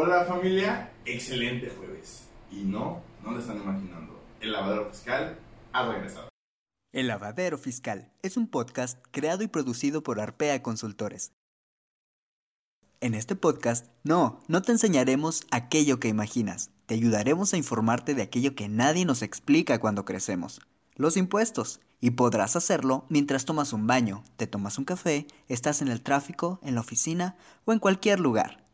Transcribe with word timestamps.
Hola 0.00 0.24
familia, 0.26 0.92
excelente 1.04 1.70
jueves. 1.70 2.28
Y 2.52 2.62
no, 2.62 3.02
no 3.24 3.32
le 3.32 3.40
están 3.40 3.56
imaginando, 3.56 4.22
el 4.40 4.52
lavadero 4.52 4.88
fiscal 4.90 5.36
ha 5.72 5.88
regresado. 5.90 6.28
El 6.92 7.08
lavadero 7.08 7.58
fiscal 7.58 8.12
es 8.22 8.36
un 8.36 8.46
podcast 8.46 9.04
creado 9.10 9.42
y 9.42 9.48
producido 9.48 10.04
por 10.04 10.20
Arpea 10.20 10.62
Consultores. 10.62 11.32
En 13.00 13.12
este 13.12 13.34
podcast, 13.34 13.88
no, 14.04 14.38
no 14.46 14.62
te 14.62 14.70
enseñaremos 14.70 15.44
aquello 15.50 15.98
que 15.98 16.06
imaginas, 16.06 16.70
te 16.86 16.94
ayudaremos 16.94 17.52
a 17.52 17.56
informarte 17.56 18.14
de 18.14 18.22
aquello 18.22 18.54
que 18.54 18.68
nadie 18.68 19.04
nos 19.04 19.22
explica 19.22 19.80
cuando 19.80 20.04
crecemos, 20.04 20.60
los 20.94 21.16
impuestos, 21.16 21.80
y 22.00 22.12
podrás 22.12 22.54
hacerlo 22.54 23.04
mientras 23.08 23.44
tomas 23.44 23.72
un 23.72 23.88
baño, 23.88 24.22
te 24.36 24.46
tomas 24.46 24.78
un 24.78 24.84
café, 24.84 25.26
estás 25.48 25.82
en 25.82 25.88
el 25.88 26.02
tráfico, 26.02 26.60
en 26.62 26.76
la 26.76 26.82
oficina 26.82 27.36
o 27.64 27.72
en 27.72 27.80
cualquier 27.80 28.20
lugar. 28.20 28.67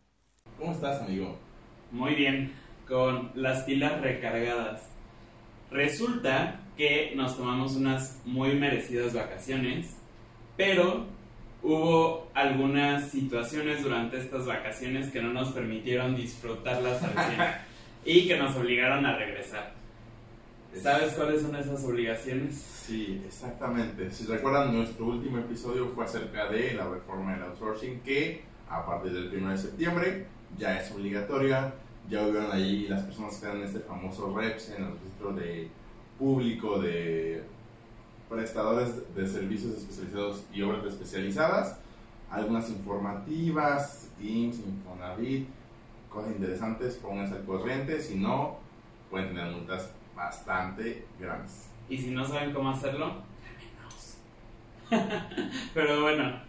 ¿Cómo 0.59 0.73
estás, 0.73 1.03
amigo? 1.03 1.37
Muy 1.91 2.15
bien, 2.15 2.53
con 2.87 3.31
las 3.35 3.65
pilas 3.65 4.01
recargadas. 4.01 4.89
Resulta 5.71 6.61
que 6.77 7.13
nos 7.17 7.37
tomamos 7.37 7.77
unas 7.77 8.21
muy 8.25 8.55
merecidas 8.55 9.15
vacaciones, 9.15 9.97
pero 10.57 11.07
hubo 11.63 12.31
algunas 12.35 13.11
situaciones 13.11 13.83
durante 13.83 14.19
estas 14.19 14.47
vacaciones 14.47 15.11
que 15.11 15.21
no 15.21 15.33
nos 15.33 15.51
permitieron 15.53 16.15
disfrutarlas 16.15 17.03
al 17.03 17.13
100 17.13 17.41
y 18.05 18.29
que 18.29 18.37
nos 18.37 18.55
obligaron 18.57 19.05
a 19.07 19.17
regresar. 19.17 19.75
¿Sabes 20.81 21.15
cuáles 21.15 21.43
son 21.43 21.55
esas 21.57 21.85
obligaciones? 21.85 22.57
Sí, 22.57 23.23
exactamente. 23.27 24.11
Si 24.11 24.27
recuerdan, 24.27 24.75
nuestro 24.75 25.07
último 25.07 25.39
episodio 25.39 25.89
fue 25.95 26.05
acerca 26.05 26.49
de 26.49 26.75
la 26.75 26.89
reforma 26.89 27.33
del 27.33 27.43
outsourcing 27.45 28.01
que 28.01 28.43
a 28.69 28.85
partir 28.85 29.13
del 29.13 29.37
1 29.37 29.51
de 29.51 29.59
septiembre 29.59 30.27
ya 30.59 30.81
es 30.81 30.91
obligatoria. 30.93 31.75
Ya 32.09 32.25
vieron 32.25 32.53
ahí 32.53 32.87
las 32.89 33.03
personas 33.03 33.39
que 33.39 33.47
dan 33.47 33.63
este 33.63 33.81
famoso 33.81 34.37
REPS 34.37 34.71
en 34.71 34.85
el 34.85 34.93
registro 34.93 35.33
de 35.33 35.69
público 36.19 36.79
de 36.79 37.43
prestadores 38.29 39.15
de 39.15 39.27
servicios 39.27 39.79
especializados 39.79 40.45
y 40.53 40.63
obras 40.63 40.85
especializadas. 40.85 41.79
Algunas 42.31 42.69
informativas, 42.69 44.11
IMSS, 44.21 44.61
Infonavit, 44.67 45.49
cosas 46.09 46.33
interesantes, 46.33 46.97
pónganse 46.97 47.37
al 47.37 47.45
corriente. 47.45 48.01
Si 48.01 48.17
no, 48.17 48.59
pueden 49.11 49.29
tener 49.29 49.53
multas 49.53 49.93
bastante 50.15 51.07
grandes. 51.19 51.71
Y 51.89 51.99
si 51.99 52.11
no 52.11 52.25
saben 52.25 52.53
cómo 52.53 52.71
hacerlo. 52.71 53.23
Pero 55.75 56.03
bueno, 56.03 56.41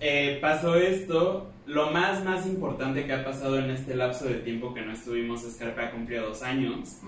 eh, 0.00 0.38
pasó 0.40 0.76
esto. 0.76 1.50
Lo 1.66 1.90
más, 1.90 2.22
más 2.24 2.46
importante 2.46 3.06
que 3.06 3.12
ha 3.12 3.24
pasado 3.24 3.58
en 3.58 3.70
este 3.70 3.96
lapso 3.96 4.26
de 4.26 4.34
tiempo 4.34 4.74
que 4.74 4.82
no 4.82 4.92
estuvimos, 4.92 5.42
Scarpa 5.50 5.86
ha 5.86 5.90
cumplido 5.90 6.28
dos 6.28 6.42
años. 6.42 7.00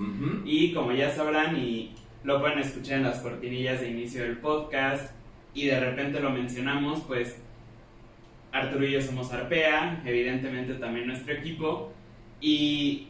Y 0.44 0.72
como 0.72 0.92
ya 0.92 1.10
sabrán, 1.14 1.56
y 1.56 1.94
lo 2.24 2.40
pueden 2.40 2.60
escuchar 2.60 2.98
en 2.98 3.04
las 3.04 3.18
cortinillas 3.18 3.80
de 3.80 3.90
inicio 3.90 4.22
del 4.22 4.38
podcast, 4.38 5.12
y 5.52 5.66
de 5.66 5.78
repente 5.78 6.20
lo 6.20 6.30
mencionamos, 6.30 7.00
pues 7.06 7.38
Arturo 8.52 8.86
y 8.86 8.92
yo 8.92 9.02
somos 9.02 9.32
Arpea, 9.32 10.02
evidentemente 10.06 10.74
también 10.74 11.06
nuestro 11.06 11.34
equipo, 11.34 11.92
y 12.40 13.08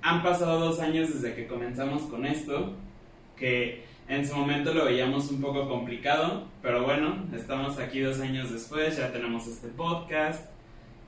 han 0.00 0.22
pasado 0.22 0.58
dos 0.60 0.80
años 0.80 1.12
desde 1.12 1.34
que 1.34 1.46
comenzamos 1.46 2.02
con 2.04 2.24
esto, 2.24 2.74
que 3.36 3.84
en 4.08 4.26
su 4.26 4.34
momento 4.34 4.72
lo 4.72 4.86
veíamos 4.86 5.30
un 5.30 5.40
poco 5.42 5.68
complicado, 5.68 6.46
pero 6.62 6.82
bueno, 6.82 7.26
estamos 7.34 7.78
aquí 7.78 8.00
dos 8.00 8.20
años 8.20 8.50
después, 8.50 8.96
ya 8.96 9.12
tenemos 9.12 9.46
este 9.46 9.68
podcast, 9.68 10.48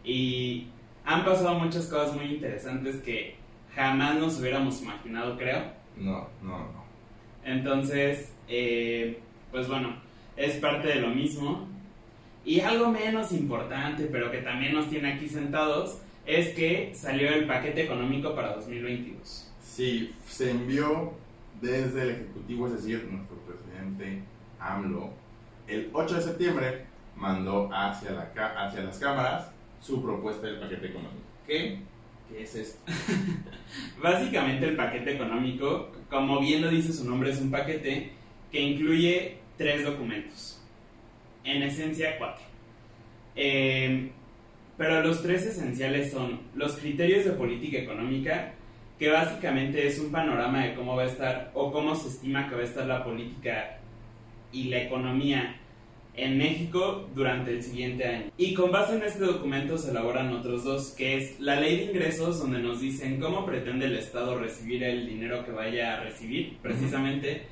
y 0.04 0.68
han 1.04 1.24
pasado 1.24 1.54
muchas 1.58 1.86
cosas 1.86 2.14
muy 2.14 2.26
interesantes 2.26 2.96
que 2.96 3.36
jamás 3.74 4.16
nos 4.16 4.38
hubiéramos 4.38 4.82
imaginado, 4.82 5.36
creo. 5.36 5.62
No, 5.96 6.28
no, 6.42 6.58
no. 6.58 6.84
Entonces, 7.44 8.32
eh, 8.48 9.20
pues 9.50 9.68
bueno, 9.68 9.96
es 10.36 10.56
parte 10.56 10.88
de 10.88 10.96
lo 10.96 11.08
mismo. 11.08 11.68
Y 12.44 12.60
algo 12.60 12.90
menos 12.90 13.32
importante, 13.32 14.06
pero 14.06 14.30
que 14.30 14.38
también 14.38 14.74
nos 14.74 14.88
tiene 14.88 15.12
aquí 15.12 15.28
sentados, 15.28 16.00
es 16.24 16.54
que 16.54 16.92
salió 16.94 17.28
el 17.28 17.46
paquete 17.46 17.84
económico 17.84 18.34
para 18.34 18.54
2022. 18.56 19.52
Sí, 19.62 20.14
se 20.26 20.50
envió 20.50 21.12
desde 21.60 22.02
el 22.02 22.10
Ejecutivo, 22.10 22.66
es 22.66 22.74
decir, 22.74 23.08
nuestro 23.10 23.36
presidente 23.38 24.22
AMLO, 24.58 25.10
el 25.66 25.90
8 25.92 26.14
de 26.14 26.22
septiembre 26.22 26.86
mandó 27.16 27.68
hacia, 27.72 28.12
la, 28.12 28.30
hacia 28.56 28.82
las 28.82 28.98
cámaras 28.98 29.50
su 29.80 30.02
propuesta 30.02 30.46
del 30.46 30.58
paquete 30.58 30.86
económico. 30.86 31.24
¿Qué? 31.46 31.78
¿Qué 32.28 32.42
es 32.42 32.54
esto? 32.54 32.80
Básicamente 34.02 34.66
el 34.66 34.76
paquete 34.76 35.14
económico, 35.14 35.90
como 36.08 36.40
bien 36.40 36.62
lo 36.62 36.68
dice 36.68 36.92
su 36.92 37.08
nombre, 37.08 37.30
es 37.30 37.40
un 37.40 37.50
paquete 37.50 38.12
que 38.50 38.60
incluye 38.60 39.38
tres 39.56 39.84
documentos. 39.84 40.62
En 41.44 41.62
esencia, 41.62 42.18
cuatro. 42.18 42.44
Eh, 43.34 44.10
pero 44.76 45.02
los 45.02 45.22
tres 45.22 45.44
esenciales 45.44 46.10
son 46.10 46.40
los 46.54 46.76
criterios 46.76 47.24
de 47.26 47.32
política 47.32 47.78
económica, 47.78 48.54
que 48.98 49.10
básicamente 49.10 49.86
es 49.86 49.98
un 49.98 50.10
panorama 50.10 50.64
de 50.64 50.74
cómo 50.74 50.96
va 50.96 51.02
a 51.02 51.06
estar 51.06 51.50
o 51.54 51.70
cómo 51.70 51.94
se 51.94 52.08
estima 52.08 52.48
que 52.48 52.54
va 52.54 52.62
a 52.62 52.64
estar 52.64 52.86
la 52.86 53.04
política 53.04 53.78
y 54.52 54.64
la 54.64 54.82
economía 54.82 55.59
en 56.20 56.38
México 56.38 57.08
durante 57.14 57.52
el 57.52 57.62
siguiente 57.62 58.04
año. 58.04 58.30
Y 58.36 58.54
con 58.54 58.70
base 58.70 58.96
en 58.96 59.02
este 59.02 59.24
documento 59.24 59.78
se 59.78 59.90
elaboran 59.90 60.32
otros 60.32 60.64
dos, 60.64 60.90
que 60.90 61.16
es 61.16 61.40
la 61.40 61.58
ley 61.58 61.76
de 61.76 61.84
ingresos, 61.84 62.38
donde 62.38 62.58
nos 62.58 62.80
dicen 62.80 63.20
cómo 63.20 63.46
pretende 63.46 63.86
el 63.86 63.96
Estado 63.96 64.38
recibir 64.38 64.82
el 64.84 65.06
dinero 65.06 65.44
que 65.44 65.52
vaya 65.52 65.94
a 65.94 66.00
recibir, 66.04 66.58
precisamente, 66.62 67.42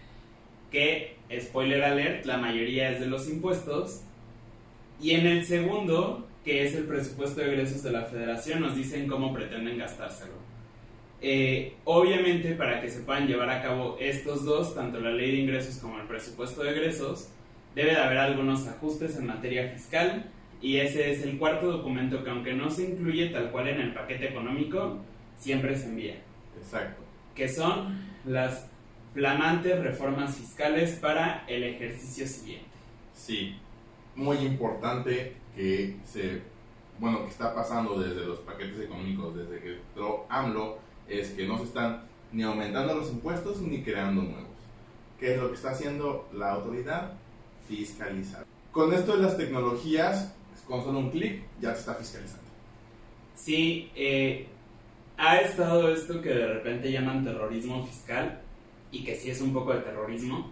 que, 0.70 1.16
spoiler 1.40 1.82
alert, 1.82 2.26
la 2.26 2.36
mayoría 2.36 2.90
es 2.90 3.00
de 3.00 3.06
los 3.06 3.28
impuestos. 3.28 4.02
Y 5.00 5.12
en 5.12 5.26
el 5.26 5.44
segundo, 5.44 6.28
que 6.44 6.64
es 6.64 6.74
el 6.74 6.84
presupuesto 6.84 7.40
de 7.40 7.48
egresos 7.48 7.82
de 7.82 7.92
la 7.92 8.02
federación, 8.02 8.60
nos 8.60 8.76
dicen 8.76 9.08
cómo 9.08 9.32
pretenden 9.32 9.78
gastárselo. 9.78 10.48
Eh, 11.20 11.74
obviamente, 11.84 12.52
para 12.52 12.80
que 12.80 12.88
se 12.88 13.00
puedan 13.00 13.26
llevar 13.26 13.50
a 13.50 13.62
cabo 13.62 13.96
estos 13.98 14.44
dos, 14.44 14.74
tanto 14.74 15.00
la 15.00 15.10
ley 15.10 15.32
de 15.32 15.38
ingresos 15.38 15.76
como 15.78 15.98
el 15.98 16.06
presupuesto 16.06 16.62
de 16.62 16.70
egresos, 16.70 17.28
debe 17.74 17.90
de 17.92 17.98
haber 17.98 18.18
algunos 18.18 18.66
ajustes 18.66 19.16
en 19.16 19.26
materia 19.26 19.70
fiscal 19.70 20.30
y 20.60 20.78
ese 20.78 21.12
es 21.12 21.22
el 21.22 21.38
cuarto 21.38 21.70
documento 21.70 22.24
que 22.24 22.30
aunque 22.30 22.52
no 22.52 22.70
se 22.70 22.90
incluye 22.90 23.28
tal 23.28 23.50
cual 23.50 23.68
en 23.68 23.80
el 23.80 23.94
paquete 23.94 24.28
económico, 24.30 24.98
siempre 25.38 25.76
se 25.76 25.86
envía, 25.86 26.16
Exacto. 26.60 27.02
que 27.34 27.48
son 27.48 27.96
las 28.24 28.66
flamantes 29.14 29.80
reformas 29.82 30.36
fiscales 30.36 30.96
para 30.96 31.44
el 31.46 31.62
ejercicio 31.62 32.26
siguiente. 32.26 32.66
Sí, 33.14 33.56
muy 34.16 34.38
importante 34.38 35.34
que 35.54 35.96
se, 36.04 36.42
bueno, 36.98 37.24
que 37.24 37.30
está 37.30 37.54
pasando 37.54 38.00
desde 38.00 38.26
los 38.26 38.40
paquetes 38.40 38.80
económicos, 38.80 39.36
desde 39.36 39.60
que 39.60 39.74
entró 39.76 40.26
AMLO, 40.28 40.78
es 41.08 41.30
que 41.30 41.46
no 41.46 41.58
se 41.58 41.64
están 41.64 42.02
ni 42.32 42.42
aumentando 42.42 42.94
los 42.94 43.10
impuestos 43.10 43.60
ni 43.60 43.82
creando 43.82 44.22
nuevos. 44.22 44.48
¿Qué 45.18 45.34
es 45.34 45.40
lo 45.40 45.48
que 45.48 45.54
está 45.54 45.70
haciendo 45.70 46.28
la 46.32 46.52
autoridad? 46.52 47.12
Fiscalizar. 47.68 48.44
Con 48.72 48.92
esto 48.92 49.16
de 49.16 49.22
las 49.22 49.36
tecnologías, 49.36 50.34
con 50.66 50.82
solo 50.82 50.98
un 50.98 51.10
clic 51.10 51.42
ya 51.60 51.72
te 51.72 51.80
está 51.80 51.94
fiscalizando. 51.94 52.48
Sí, 53.34 53.90
eh, 53.94 54.46
ha 55.16 55.38
estado 55.38 55.92
esto 55.92 56.20
que 56.20 56.30
de 56.30 56.46
repente 56.46 56.90
llaman 56.90 57.24
terrorismo 57.24 57.86
fiscal 57.86 58.40
y 58.90 59.04
que 59.04 59.16
sí 59.16 59.30
es 59.30 59.40
un 59.40 59.52
poco 59.52 59.74
de 59.74 59.80
terrorismo, 59.80 60.50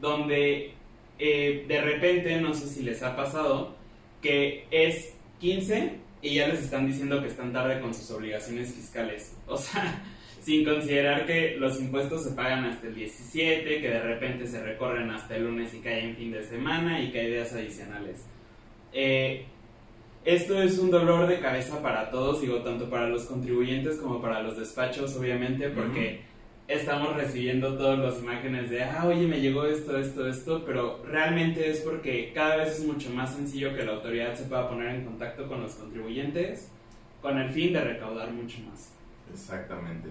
donde 0.00 0.74
eh, 1.18 1.64
de 1.68 1.80
repente, 1.80 2.40
no 2.40 2.54
sé 2.54 2.66
si 2.66 2.82
les 2.82 3.02
ha 3.02 3.14
pasado, 3.14 3.74
que 4.22 4.66
es 4.70 5.14
15 5.40 5.98
y 6.22 6.34
ya 6.34 6.48
les 6.48 6.60
están 6.60 6.86
diciendo 6.86 7.20
que 7.20 7.28
están 7.28 7.52
tarde 7.52 7.80
con 7.80 7.94
sus 7.94 8.10
obligaciones 8.10 8.74
fiscales. 8.74 9.36
O 9.46 9.56
sea, 9.56 10.02
sin 10.40 10.64
considerar 10.64 11.26
que 11.26 11.56
los 11.58 11.80
impuestos 11.80 12.24
se 12.24 12.30
pagan 12.30 12.64
hasta 12.64 12.86
el 12.86 12.94
17, 12.94 13.80
que 13.80 13.88
de 13.88 14.00
repente 14.00 14.46
se 14.46 14.62
recorren 14.62 15.10
hasta 15.10 15.36
el 15.36 15.44
lunes 15.44 15.72
y 15.74 15.80
cae 15.80 16.04
en 16.04 16.16
fin 16.16 16.32
de 16.32 16.42
semana 16.42 17.02
y 17.02 17.10
que 17.10 17.20
hay 17.20 17.30
días 17.30 17.52
adicionales. 17.52 18.24
Eh, 18.92 19.44
esto 20.24 20.60
es 20.62 20.78
un 20.78 20.90
dolor 20.90 21.26
de 21.26 21.40
cabeza 21.40 21.80
para 21.82 22.10
todos, 22.10 22.40
digo, 22.40 22.58
tanto 22.62 22.90
para 22.90 23.08
los 23.08 23.24
contribuyentes 23.24 23.96
como 23.96 24.20
para 24.20 24.42
los 24.42 24.58
despachos, 24.58 25.16
obviamente, 25.16 25.68
porque 25.70 26.20
estamos 26.68 27.16
recibiendo 27.16 27.76
todas 27.76 27.98
las 27.98 28.18
imágenes 28.22 28.70
de, 28.70 28.84
ah, 28.84 29.06
oye, 29.06 29.26
me 29.26 29.40
llegó 29.40 29.64
esto, 29.64 29.98
esto, 29.98 30.28
esto, 30.28 30.62
pero 30.64 31.02
realmente 31.04 31.68
es 31.70 31.80
porque 31.80 32.32
cada 32.34 32.56
vez 32.56 32.78
es 32.78 32.86
mucho 32.86 33.10
más 33.10 33.34
sencillo 33.34 33.74
que 33.74 33.84
la 33.84 33.92
autoridad 33.92 34.34
se 34.34 34.44
pueda 34.44 34.68
poner 34.68 34.94
en 34.94 35.04
contacto 35.04 35.48
con 35.48 35.62
los 35.62 35.74
contribuyentes 35.74 36.70
con 37.20 37.38
el 37.38 37.50
fin 37.50 37.72
de 37.72 37.80
recaudar 37.80 38.30
mucho 38.32 38.58
más. 38.70 38.92
Exactamente. 39.32 40.08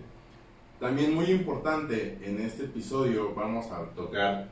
También 0.79 1.13
muy 1.13 1.25
importante, 1.25 2.17
en 2.23 2.39
este 2.39 2.63
episodio 2.63 3.33
vamos 3.35 3.69
a 3.69 3.83
tocar 3.95 4.47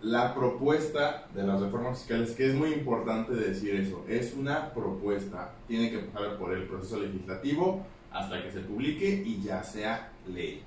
la 0.00 0.34
propuesta 0.34 1.26
de 1.34 1.42
las 1.42 1.60
reformas 1.60 1.98
fiscales, 1.98 2.30
que 2.32 2.48
es 2.48 2.54
muy 2.54 2.72
importante 2.72 3.34
decir 3.34 3.74
eso, 3.74 4.04
es 4.08 4.34
una 4.34 4.72
propuesta, 4.72 5.52
tiene 5.68 5.90
que 5.90 5.98
pasar 5.98 6.38
por 6.38 6.54
el 6.54 6.64
proceso 6.64 6.98
legislativo, 6.98 7.84
hasta 8.10 8.42
que 8.42 8.52
se 8.52 8.60
publique 8.60 9.22
y 9.24 9.42
ya 9.42 9.62
sea 9.62 10.12
ley. 10.26 10.62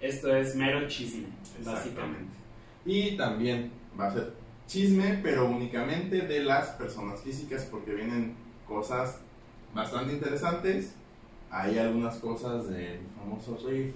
Esto 0.00 0.34
es 0.34 0.54
mero 0.54 0.86
chisme, 0.86 1.26
básicamente. 1.64 2.32
Y 2.84 3.16
también 3.16 3.72
va 3.98 4.08
a 4.08 4.12
ser 4.12 4.32
chisme, 4.68 5.18
pero 5.22 5.46
únicamente 5.46 6.20
de 6.20 6.44
las 6.44 6.68
personas 6.70 7.20
físicas, 7.20 7.66
porque 7.68 7.94
vienen 7.94 8.36
cosas 8.68 9.18
bastante 9.74 10.12
interesantes. 10.12 10.94
Hay 11.50 11.78
algunas 11.78 12.16
cosas 12.18 12.68
del 12.68 13.00
famoso 13.16 13.58
Riff, 13.66 13.94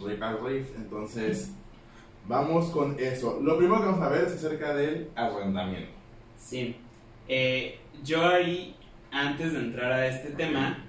Riff 0.00 0.22
al 0.22 0.44
Riff, 0.44 0.68
entonces 0.76 1.52
vamos 2.26 2.70
con 2.70 2.98
eso. 2.98 3.40
Lo 3.42 3.58
primero 3.58 3.80
que 3.80 3.86
vamos 3.86 4.02
a 4.02 4.08
ver 4.08 4.24
es 4.24 4.32
acerca 4.32 4.74
del 4.74 5.08
arrendamiento. 5.14 5.90
Sí, 6.36 6.76
eh, 7.28 7.78
yo 8.02 8.26
ahí, 8.26 8.74
antes 9.10 9.52
de 9.52 9.58
entrar 9.58 9.92
a 9.92 10.06
este 10.06 10.30
tema, 10.30 10.84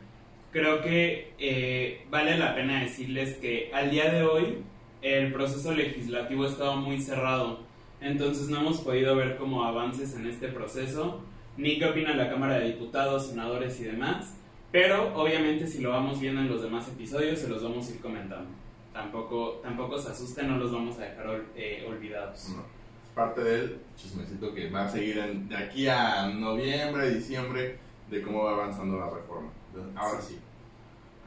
creo 0.52 0.82
que 0.82 1.34
eh, 1.38 2.06
vale 2.10 2.38
la 2.38 2.56
pena 2.56 2.82
decirles 2.82 3.38
que 3.38 3.72
al 3.74 3.92
día 3.92 4.12
de 4.12 4.24
hoy 4.24 4.64
el 5.02 5.34
proceso 5.34 5.74
legislativo 5.74 6.46
ha 6.46 6.48
estado 6.48 6.76
muy 6.78 7.02
cerrado, 7.02 7.60
entonces 8.00 8.50
no 8.50 8.60
hemos 8.60 8.80
podido 8.82 9.16
ver 9.16 9.38
como 9.38 9.64
avances 9.64 10.16
en 10.16 10.28
este 10.28 10.48
proceso, 10.48 11.22
ni 11.58 11.78
qué 11.78 11.86
opina 11.86 12.16
la 12.16 12.30
Cámara 12.30 12.60
de 12.60 12.68
Diputados, 12.68 13.28
senadores 13.28 13.80
y 13.82 13.84
demás, 13.84 14.38
pero 14.74 15.16
obviamente 15.16 15.68
si 15.68 15.82
lo 15.82 15.92
vamos 15.92 16.20
viendo 16.20 16.42
en 16.42 16.50
los 16.50 16.64
demás 16.64 16.88
episodios 16.88 17.38
se 17.38 17.48
los 17.48 17.62
vamos 17.62 17.88
a 17.88 17.92
ir 17.92 18.02
comentando. 18.02 18.50
Tampoco, 18.92 19.60
tampoco 19.62 20.00
se 20.00 20.10
asusten, 20.10 20.48
no 20.48 20.58
los 20.58 20.72
vamos 20.72 20.98
a 20.98 21.04
dejar 21.04 21.44
eh, 21.56 21.86
olvidados. 21.88 22.50
No, 22.50 22.62
es 22.62 23.10
parte 23.14 23.44
del 23.44 23.82
chismecito 23.96 24.52
que 24.52 24.72
va 24.72 24.86
a 24.86 24.90
seguir 24.90 25.24
de 25.48 25.56
aquí 25.56 25.88
a 25.88 26.28
noviembre, 26.28 27.14
diciembre, 27.14 27.78
de 28.10 28.22
cómo 28.24 28.46
va 28.46 28.54
avanzando 28.54 28.98
la 28.98 29.12
reforma. 29.12 29.52
Ahora 29.96 30.20
sí, 30.20 30.40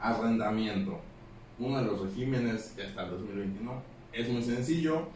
arrendamiento. 0.01 0.99
Uno 1.57 1.77
de 1.77 1.85
los 1.85 2.01
regímenes 2.01 2.75
hasta 2.85 3.03
el 3.05 3.11
2021 3.11 3.81
es 4.11 4.27
muy 4.27 4.43
sencillo. 4.43 5.07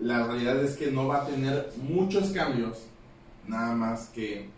La 0.00 0.28
realidad 0.28 0.62
es 0.62 0.76
que 0.76 0.92
no 0.92 1.08
va 1.08 1.24
a 1.24 1.26
tener 1.26 1.72
muchos 1.82 2.30
cambios, 2.30 2.86
nada 3.48 3.74
más 3.74 4.10
que 4.10 4.48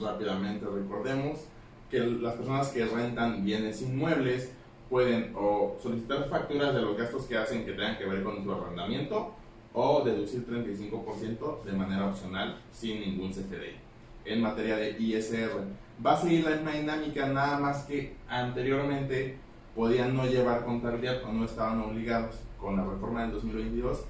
rápidamente 0.00 0.64
recordemos 0.64 1.49
que 1.90 1.98
las 1.98 2.34
personas 2.34 2.68
que 2.68 2.84
rentan 2.84 3.44
bienes 3.44 3.82
inmuebles 3.82 4.52
pueden 4.88 5.32
o 5.36 5.76
solicitar 5.82 6.28
facturas 6.28 6.74
de 6.74 6.82
los 6.82 6.96
gastos 6.96 7.24
que 7.24 7.36
hacen 7.36 7.64
que 7.64 7.72
tengan 7.72 7.98
que 7.98 8.06
ver 8.06 8.22
con 8.22 8.42
su 8.42 8.52
arrendamiento 8.52 9.34
o 9.72 10.02
deducir 10.04 10.46
35% 10.46 11.62
de 11.62 11.72
manera 11.72 12.06
opcional 12.06 12.56
sin 12.72 13.00
ningún 13.00 13.30
CFDI. 13.30 13.76
En 14.24 14.42
materia 14.42 14.76
de 14.76 14.96
ISR, 14.98 15.64
va 16.04 16.14
a 16.14 16.20
seguir 16.20 16.44
la 16.44 16.56
misma 16.56 16.72
dinámica, 16.72 17.26
nada 17.28 17.58
más 17.58 17.84
que 17.84 18.16
anteriormente 18.28 19.36
podían 19.74 20.14
no 20.14 20.26
llevar 20.26 20.64
contabilidad 20.64 21.22
o 21.24 21.32
no 21.32 21.44
estaban 21.44 21.80
obligados. 21.80 22.36
Con 22.58 22.76
la 22.76 22.84
reforma 22.84 23.22
del 23.22 23.32
2022 23.32 24.04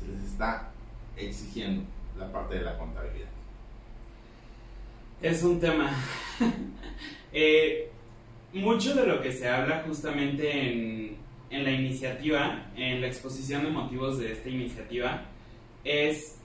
se 0.00 0.08
les 0.08 0.24
está 0.24 0.70
exigiendo 1.16 1.84
la 2.18 2.32
parte 2.32 2.56
de 2.56 2.62
la 2.62 2.78
contabilidad. 2.78 3.28
Es 5.22 5.42
un 5.42 5.60
tema. 5.60 5.90
Eh, 7.34 7.88
mucho 8.52 8.94
de 8.94 9.06
lo 9.06 9.22
que 9.22 9.32
se 9.32 9.48
habla 9.48 9.84
justamente 9.86 10.50
en, 10.52 11.16
en 11.48 11.64
la 11.64 11.70
iniciativa, 11.70 12.66
en 12.76 13.00
la 13.00 13.06
exposición 13.06 13.64
de 13.64 13.70
motivos 13.70 14.18
de 14.18 14.32
esta 14.32 14.50
iniciativa, 14.50 15.22
es 15.82 16.36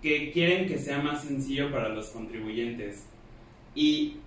que 0.00 0.30
quieren 0.30 0.68
que 0.68 0.78
sea 0.78 0.98
más 0.98 1.24
sencillo 1.24 1.72
para 1.72 1.88
los 1.88 2.10
contribuyentes. 2.10 3.08
Y 3.74 4.18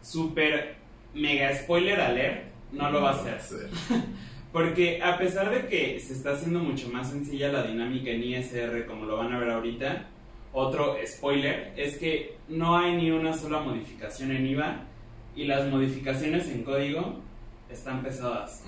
super 0.00 0.76
mega 1.12 1.52
spoiler 1.56 2.00
alert, 2.00 2.44
no 2.70 2.88
lo 2.92 3.02
va 3.02 3.10
a 3.10 3.14
hacer. 3.14 3.68
Porque 4.52 5.02
a 5.02 5.18
pesar 5.18 5.50
de 5.50 5.66
que 5.66 5.98
se 5.98 6.12
está 6.12 6.34
haciendo 6.34 6.60
mucho 6.60 6.88
más 6.88 7.10
sencilla 7.10 7.50
la 7.50 7.64
dinámica 7.64 8.12
en 8.12 8.22
ISR 8.22 8.86
como 8.86 9.06
lo 9.06 9.16
van 9.16 9.32
a 9.32 9.40
ver 9.40 9.50
ahorita, 9.50 10.06
otro 10.52 10.96
spoiler 11.06 11.72
es 11.76 11.96
que 11.98 12.36
no 12.48 12.76
hay 12.76 12.96
ni 12.96 13.10
una 13.10 13.32
sola 13.32 13.60
modificación 13.60 14.32
en 14.32 14.46
IVA 14.46 14.82
y 15.34 15.44
las 15.44 15.68
modificaciones 15.68 16.48
en 16.48 16.62
código 16.62 17.20
están 17.70 18.02
pesadas. 18.02 18.64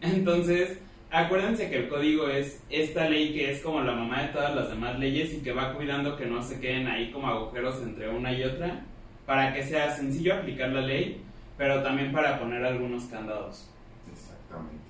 Entonces, 0.00 0.78
acuérdense 1.10 1.70
que 1.70 1.76
el 1.76 1.88
código 1.88 2.28
es 2.28 2.62
esta 2.68 3.08
ley 3.08 3.32
que 3.32 3.50
es 3.50 3.60
como 3.60 3.80
la 3.80 3.94
mamá 3.94 4.22
de 4.22 4.28
todas 4.28 4.54
las 4.54 4.68
demás 4.68 4.98
leyes 4.98 5.32
y 5.32 5.38
que 5.38 5.52
va 5.52 5.74
cuidando 5.74 6.16
que 6.16 6.26
no 6.26 6.42
se 6.42 6.60
queden 6.60 6.86
ahí 6.86 7.10
como 7.10 7.28
agujeros 7.28 7.80
entre 7.82 8.08
una 8.08 8.32
y 8.32 8.44
otra 8.44 8.84
para 9.26 9.54
que 9.54 9.62
sea 9.62 9.94
sencillo 9.94 10.34
aplicar 10.34 10.70
la 10.70 10.80
ley, 10.80 11.22
pero 11.56 11.82
también 11.82 12.12
para 12.12 12.38
poner 12.38 12.64
algunos 12.64 13.04
candados. 13.04 13.70
Exactamente. 14.10 14.82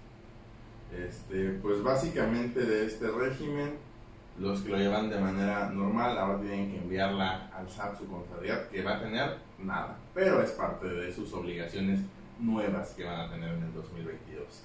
Este, 1.07 1.51
pues 1.63 1.83
básicamente 1.83 2.61
de 2.61 2.87
este 2.87 3.09
régimen, 3.11 3.75
los 4.39 4.63
que 4.63 4.71
lo 4.71 4.79
llevan 4.79 5.11
de 5.11 5.19
manera 5.19 5.71
normal 5.71 6.19
ahora 6.19 6.41
tienen 6.41 6.71
que 6.71 6.79
enviarla 6.79 7.51
al 7.55 7.69
SAT 7.69 7.99
su 7.99 8.07
contabilidad, 8.07 8.69
que 8.69 8.83
va 8.83 8.97
a 8.97 9.01
tener 9.01 9.37
nada, 9.59 9.99
pero 10.15 10.43
es 10.43 10.51
parte 10.53 10.87
de 10.87 11.13
sus 11.13 11.33
obligaciones 11.33 12.01
nuevas 12.39 12.95
que 12.95 13.05
van 13.05 13.21
a 13.21 13.31
tener 13.31 13.51
en 13.51 13.63
el 13.63 13.73
2022. 13.75 14.65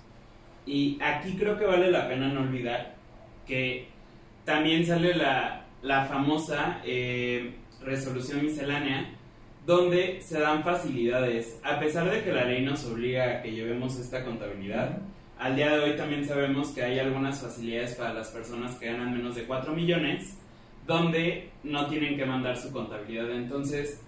Y 0.66 1.00
aquí 1.02 1.36
creo 1.38 1.58
que 1.58 1.66
vale 1.66 1.92
la 1.92 2.08
pena 2.08 2.28
no 2.28 2.42
olvidar 2.42 2.96
que 3.46 3.88
también 4.44 4.86
sale 4.86 5.16
la, 5.16 5.66
la 5.82 6.06
famosa 6.06 6.82
eh, 6.84 7.56
resolución 7.82 8.44
miscelánea 8.44 9.14
donde 9.66 10.22
se 10.22 10.40
dan 10.40 10.64
facilidades. 10.64 11.60
A 11.64 11.80
pesar 11.80 12.10
de 12.10 12.24
que 12.24 12.32
la 12.32 12.46
ley 12.46 12.64
nos 12.64 12.86
obliga 12.86 13.26
a 13.26 13.42
que 13.42 13.52
llevemos 13.52 13.98
esta 14.00 14.24
contabilidad, 14.24 14.98
al 15.40 15.56
día 15.56 15.72
de 15.72 15.80
hoy 15.80 15.98
también 15.98 16.26
sabemos 16.26 16.70
que 16.70 16.84
hay 16.84 17.00
algunas 17.00 17.42
facilidades 17.42 17.96
para 17.96 18.14
las 18.14 18.30
personas 18.30 18.76
que 18.76 18.88
ganan 18.88 19.16
menos 19.16 19.36
de 19.36 19.44
4 19.44 19.74
millones, 19.74 20.38
donde 20.86 21.52
no 21.64 21.88
tienen 21.88 22.18
que 22.18 22.26
mandar 22.26 22.58
su 22.58 22.72
contabilidad. 22.72 23.30
Entonces, 23.32 24.02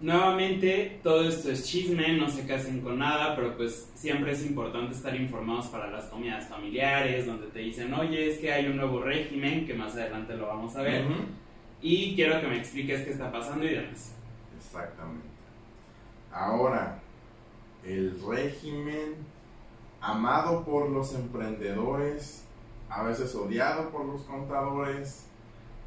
nuevamente, 0.00 0.98
todo 1.02 1.28
esto 1.28 1.52
es 1.52 1.68
chisme, 1.68 2.14
no 2.14 2.28
se 2.28 2.46
casen 2.46 2.80
con 2.80 2.98
nada, 2.98 3.36
pero 3.36 3.56
pues 3.56 3.90
siempre 3.94 4.32
es 4.32 4.44
importante 4.44 4.94
estar 4.94 5.14
informados 5.14 5.66
para 5.66 5.90
las 5.90 6.06
comidas 6.06 6.48
familiares, 6.48 7.26
donde 7.26 7.46
te 7.48 7.60
dicen, 7.60 7.92
oye, 7.94 8.30
es 8.30 8.38
que 8.38 8.52
hay 8.52 8.66
un 8.66 8.76
nuevo 8.76 9.02
régimen, 9.02 9.66
que 9.66 9.74
más 9.74 9.94
adelante 9.94 10.34
lo 10.34 10.48
vamos 10.48 10.74
a 10.76 10.82
ver, 10.82 11.04
y 11.80 12.14
quiero 12.14 12.40
que 12.40 12.48
me 12.48 12.58
expliques 12.58 13.02
qué 13.02 13.10
está 13.10 13.30
pasando 13.30 13.64
y 13.64 13.74
demás. 13.74 14.16
Exactamente. 14.56 15.26
Ahora, 16.32 16.98
el 17.84 18.18
régimen 18.26 19.31
amado 20.02 20.64
por 20.64 20.90
los 20.90 21.14
emprendedores, 21.14 22.44
a 22.90 23.04
veces 23.04 23.34
odiado 23.34 23.88
por 23.90 24.04
los 24.04 24.22
contadores, 24.22 25.26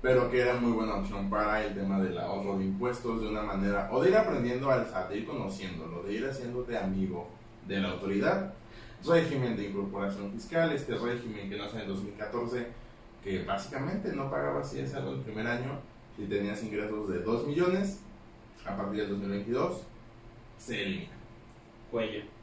pero 0.01 0.31
que 0.31 0.41
era 0.41 0.55
muy 0.55 0.71
buena 0.71 0.95
opción 0.95 1.29
para 1.29 1.63
el 1.63 1.75
tema 1.75 1.99
del 1.99 2.17
ahorro 2.17 2.57
de 2.57 2.65
impuestos 2.65 3.21
de 3.21 3.27
una 3.27 3.43
manera, 3.43 3.89
o 3.91 4.01
de 4.01 4.09
ir 4.09 4.15
aprendiendo 4.15 4.71
al 4.71 4.87
SAT, 4.87 5.09
de 5.09 5.17
ir 5.17 5.27
conociéndolo, 5.27 6.03
de 6.03 6.13
ir 6.13 6.25
haciéndote 6.25 6.77
amigo 6.77 7.27
de 7.67 7.79
la 7.81 7.89
autoridad. 7.89 8.53
Régimen 9.05 9.57
de 9.57 9.69
incorporación 9.69 10.31
fiscal, 10.31 10.71
este 10.71 10.95
régimen 10.95 11.49
que 11.49 11.57
nace 11.57 11.81
en 11.81 11.87
2014, 11.87 12.67
que 13.23 13.43
básicamente 13.43 14.13
no 14.13 14.31
pagabas 14.31 14.71
CSR 14.71 15.07
el 15.09 15.19
primer 15.21 15.45
año 15.45 15.79
si 16.15 16.23
tenías 16.25 16.63
ingresos 16.63 17.09
de 17.09 17.19
2 17.19 17.47
millones, 17.47 17.99
a 18.65 18.77
partir 18.77 19.01
del 19.01 19.09
2022 19.09 19.83
se 20.57 20.81
elimina. 20.81 21.11
Cuello. 21.91 22.34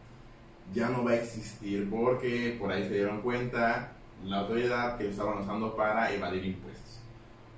Ya 0.74 0.88
no 0.88 1.04
va 1.04 1.12
a 1.12 1.16
existir 1.16 1.88
porque 1.90 2.56
por 2.58 2.72
ahí 2.72 2.84
se 2.84 2.94
dieron 2.94 3.22
cuenta 3.22 3.92
la 4.24 4.40
autoridad 4.40 4.96
que 4.96 5.08
estaban 5.08 5.38
usando 5.38 5.74
para 5.76 6.12
evadir 6.12 6.44
impuestos. 6.44 7.00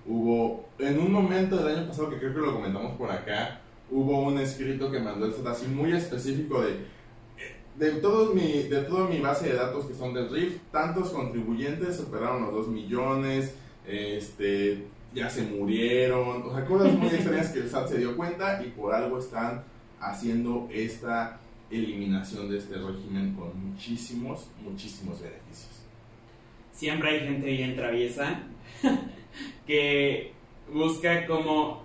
Hubo, 0.07 0.69
en 0.79 0.99
un 0.99 1.13
momento 1.13 1.57
del 1.57 1.79
año 1.79 1.89
pasado, 1.89 2.11
que 2.11 2.19
creo 2.19 2.35
que 2.35 2.41
lo 2.41 2.55
comentamos 2.55 2.97
por 2.97 3.11
acá, 3.11 3.61
hubo 3.91 4.23
un 4.23 4.39
escrito 4.39 4.91
que 4.91 5.01
mandó 5.01 5.27
el 5.27 5.33
SAT 5.33 5.47
así 5.47 5.67
muy 5.67 5.93
específico 5.93 6.63
de 6.63 6.95
de, 7.77 7.91
todos 7.93 8.35
mi, 8.35 8.65
de 8.65 8.83
toda 8.83 9.09
mi 9.09 9.21
base 9.21 9.49
de 9.49 9.57
datos 9.57 9.87
que 9.87 9.95
son 9.95 10.15
del 10.15 10.31
RIF, 10.31 10.59
tantos 10.71 11.11
contribuyentes 11.11 11.97
superaron 11.97 12.43
los 12.43 12.53
2 12.53 12.69
millones, 12.69 13.55
este, 13.87 14.87
ya 15.13 15.29
se 15.29 15.43
murieron, 15.43 16.43
o 16.43 16.55
sea, 16.55 16.65
cosas 16.65 16.93
muy 16.95 17.09
extrañas 17.09 17.51
que 17.51 17.61
el 17.61 17.69
SAT 17.69 17.89
se 17.89 17.99
dio 17.99 18.17
cuenta 18.17 18.63
y 18.65 18.71
por 18.71 18.95
algo 18.95 19.19
están 19.19 19.65
haciendo 20.01 20.69
esta 20.73 21.41
eliminación 21.71 22.51
de 22.51 22.59
este 22.59 22.75
régimen 22.77 23.35
con 23.35 23.71
muchísimos, 23.71 24.49
muchísimos 24.63 25.21
beneficios. 25.21 25.83
Siempre 26.73 27.11
hay 27.11 27.21
gente 27.21 27.47
bien 27.47 27.77
traviesa 27.77 28.43
que 29.67 30.33
busca 30.73 31.27
cómo 31.27 31.83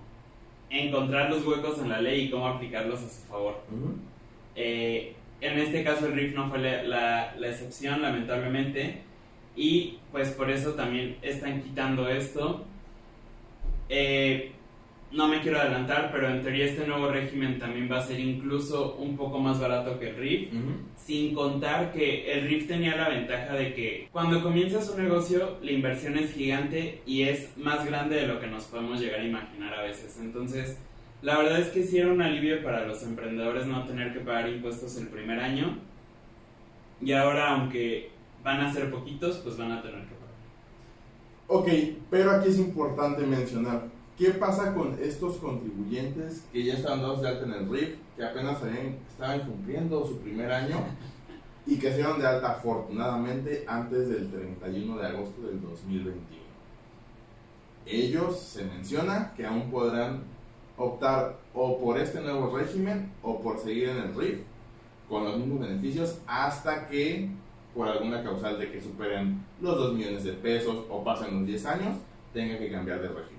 encontrar 0.70 1.30
los 1.30 1.46
huecos 1.46 1.80
en 1.80 1.90
la 1.90 2.02
ley 2.02 2.26
y 2.26 2.30
cómo 2.30 2.48
aplicarlos 2.48 3.00
a 3.02 3.10
su 3.10 3.22
favor. 3.28 3.62
Eh, 4.56 5.16
en 5.42 5.60
este 5.60 5.84
caso 5.84 6.08
el 6.08 6.14
RIF 6.14 6.36
no 6.36 6.50
fue 6.50 6.60
la, 6.60 7.36
la 7.36 7.48
excepción, 7.48 8.02
lamentablemente, 8.02 9.02
y 9.56 10.00
pues 10.12 10.30
por 10.32 10.50
eso 10.50 10.74
también 10.74 11.18
están 11.22 11.62
quitando 11.62 12.08
esto 12.08 12.66
eh, 13.90 14.52
no 15.12 15.28
me 15.28 15.42
quiero 15.42 15.60
adelantar, 15.60 16.12
pero 16.12 16.30
en 16.30 16.42
teoría 16.42 16.66
este 16.66 16.86
nuevo 16.86 17.10
régimen 17.10 17.58
también 17.58 17.90
va 17.92 17.98
a 17.98 18.06
ser 18.06 18.20
incluso 18.20 18.96
un 18.96 19.18
poco 19.18 19.40
más 19.40 19.60
barato 19.60 20.00
que 20.00 20.10
el 20.10 20.16
RIF, 20.18 20.50
sin 20.96 21.34
contar 21.34 21.92
que 21.92 22.32
el 22.32 22.48
RIF 22.48 22.68
tenía 22.68 22.96
la 22.96 23.10
ventaja 23.10 23.54
de 23.56 23.74
que 23.74 24.08
cuando 24.12 24.44
comienzas 24.44 24.90
un 24.90 25.04
negocio 25.04 25.58
la 25.64 25.72
inversión 25.72 26.18
es 26.18 26.34
gigante 26.34 27.02
y 27.06 27.24
es 27.24 27.58
más 27.58 27.86
grande 27.86 28.18
de 28.18 28.28
lo 28.28 28.40
que 28.40 28.48
nos 28.48 28.66
podemos 28.66 29.00
llegar 29.00 29.22
a 29.22 29.26
imaginar 29.26 29.74
a 29.74 29.82
veces. 29.82 30.20
Entonces, 30.22 30.78
la 31.22 31.38
verdad 31.38 31.60
es 31.60 31.70
que 31.70 31.84
sí 31.84 31.98
era 31.98 32.12
un 32.12 32.22
alivio 32.22 32.64
para 32.64 32.86
los 32.86 33.04
emprendedores 33.04 33.66
no 33.66 33.86
tener 33.86 34.14
que 34.14 34.20
pagar 34.20 34.48
impuestos 34.50 34.96
el 34.98 35.08
primer 35.08 35.40
año. 35.40 35.78
Y 37.02 37.14
ahora, 37.14 37.56
aunque 37.56 38.12
van 38.44 38.62
a 38.62 38.72
ser 38.72 38.90
poquitos, 38.90 39.38
pues 39.38 39.58
van 39.58 39.72
a 39.72 39.82
tener 39.82 40.02
que 40.02 40.16
pagar. 40.16 40.30
Ok, 41.48 41.68
pero 42.10 42.32
aquí 42.32 42.50
es 42.50 42.60
importante 42.60 43.26
mencionar, 43.26 43.84
¿qué 44.20 44.32
pasa 44.32 44.74
con 44.74 45.00
estos 45.02 45.38
contribuyentes 45.38 46.44
que 46.52 46.66
ya 46.66 46.74
estaban 46.74 47.02
dados 47.02 47.22
de 47.22 47.30
alta 47.30 47.46
en 47.46 47.54
el 47.54 47.70
RIF, 47.70 47.96
que 48.18 48.26
apenas 48.26 48.58
estaban 49.10 49.40
cumpliendo 49.48 50.06
su 50.06 50.18
primer 50.18 50.52
año 50.52 50.76
y 51.66 51.80
que 51.80 51.90
se 51.90 51.98
dieron 51.98 52.20
de 52.20 52.28
alta 52.28 52.52
afortunadamente 52.52 53.64
antes 53.66 54.10
del 54.10 54.30
31 54.30 54.98
de 54.98 55.08
agosto 55.08 55.42
del 55.48 55.62
2021? 55.62 56.20
Ellos 57.86 58.38
se 58.38 58.66
menciona 58.66 59.34
que 59.38 59.46
aún 59.46 59.72
podrán 59.72 60.24
optar 60.78 61.38
o 61.54 61.80
por 61.80 61.98
este 61.98 62.20
nuevo 62.20 62.56
régimen 62.56 63.14
o 63.24 63.40
por 63.40 63.58
seguir 63.58 63.88
en 63.88 63.98
el 64.00 64.16
RIF 64.16 64.42
con 65.08 65.24
los 65.24 65.38
mismos 65.38 65.62
beneficios 65.62 66.20
hasta 66.28 66.90
que 66.90 67.30
por 67.74 67.88
alguna 67.88 68.22
causal 68.22 68.60
de 68.60 68.70
que 68.70 68.82
superen 68.82 69.46
los 69.62 69.78
2 69.78 69.94
millones 69.94 70.26
de 70.26 70.34
pesos 70.34 70.86
o 70.90 71.04
pasen 71.06 71.40
los 71.40 71.48
10 71.48 71.66
años, 71.68 71.98
tenga 72.34 72.60
que 72.60 72.70
cambiar 72.70 73.02
de 73.02 73.08
régimen. 73.08 73.39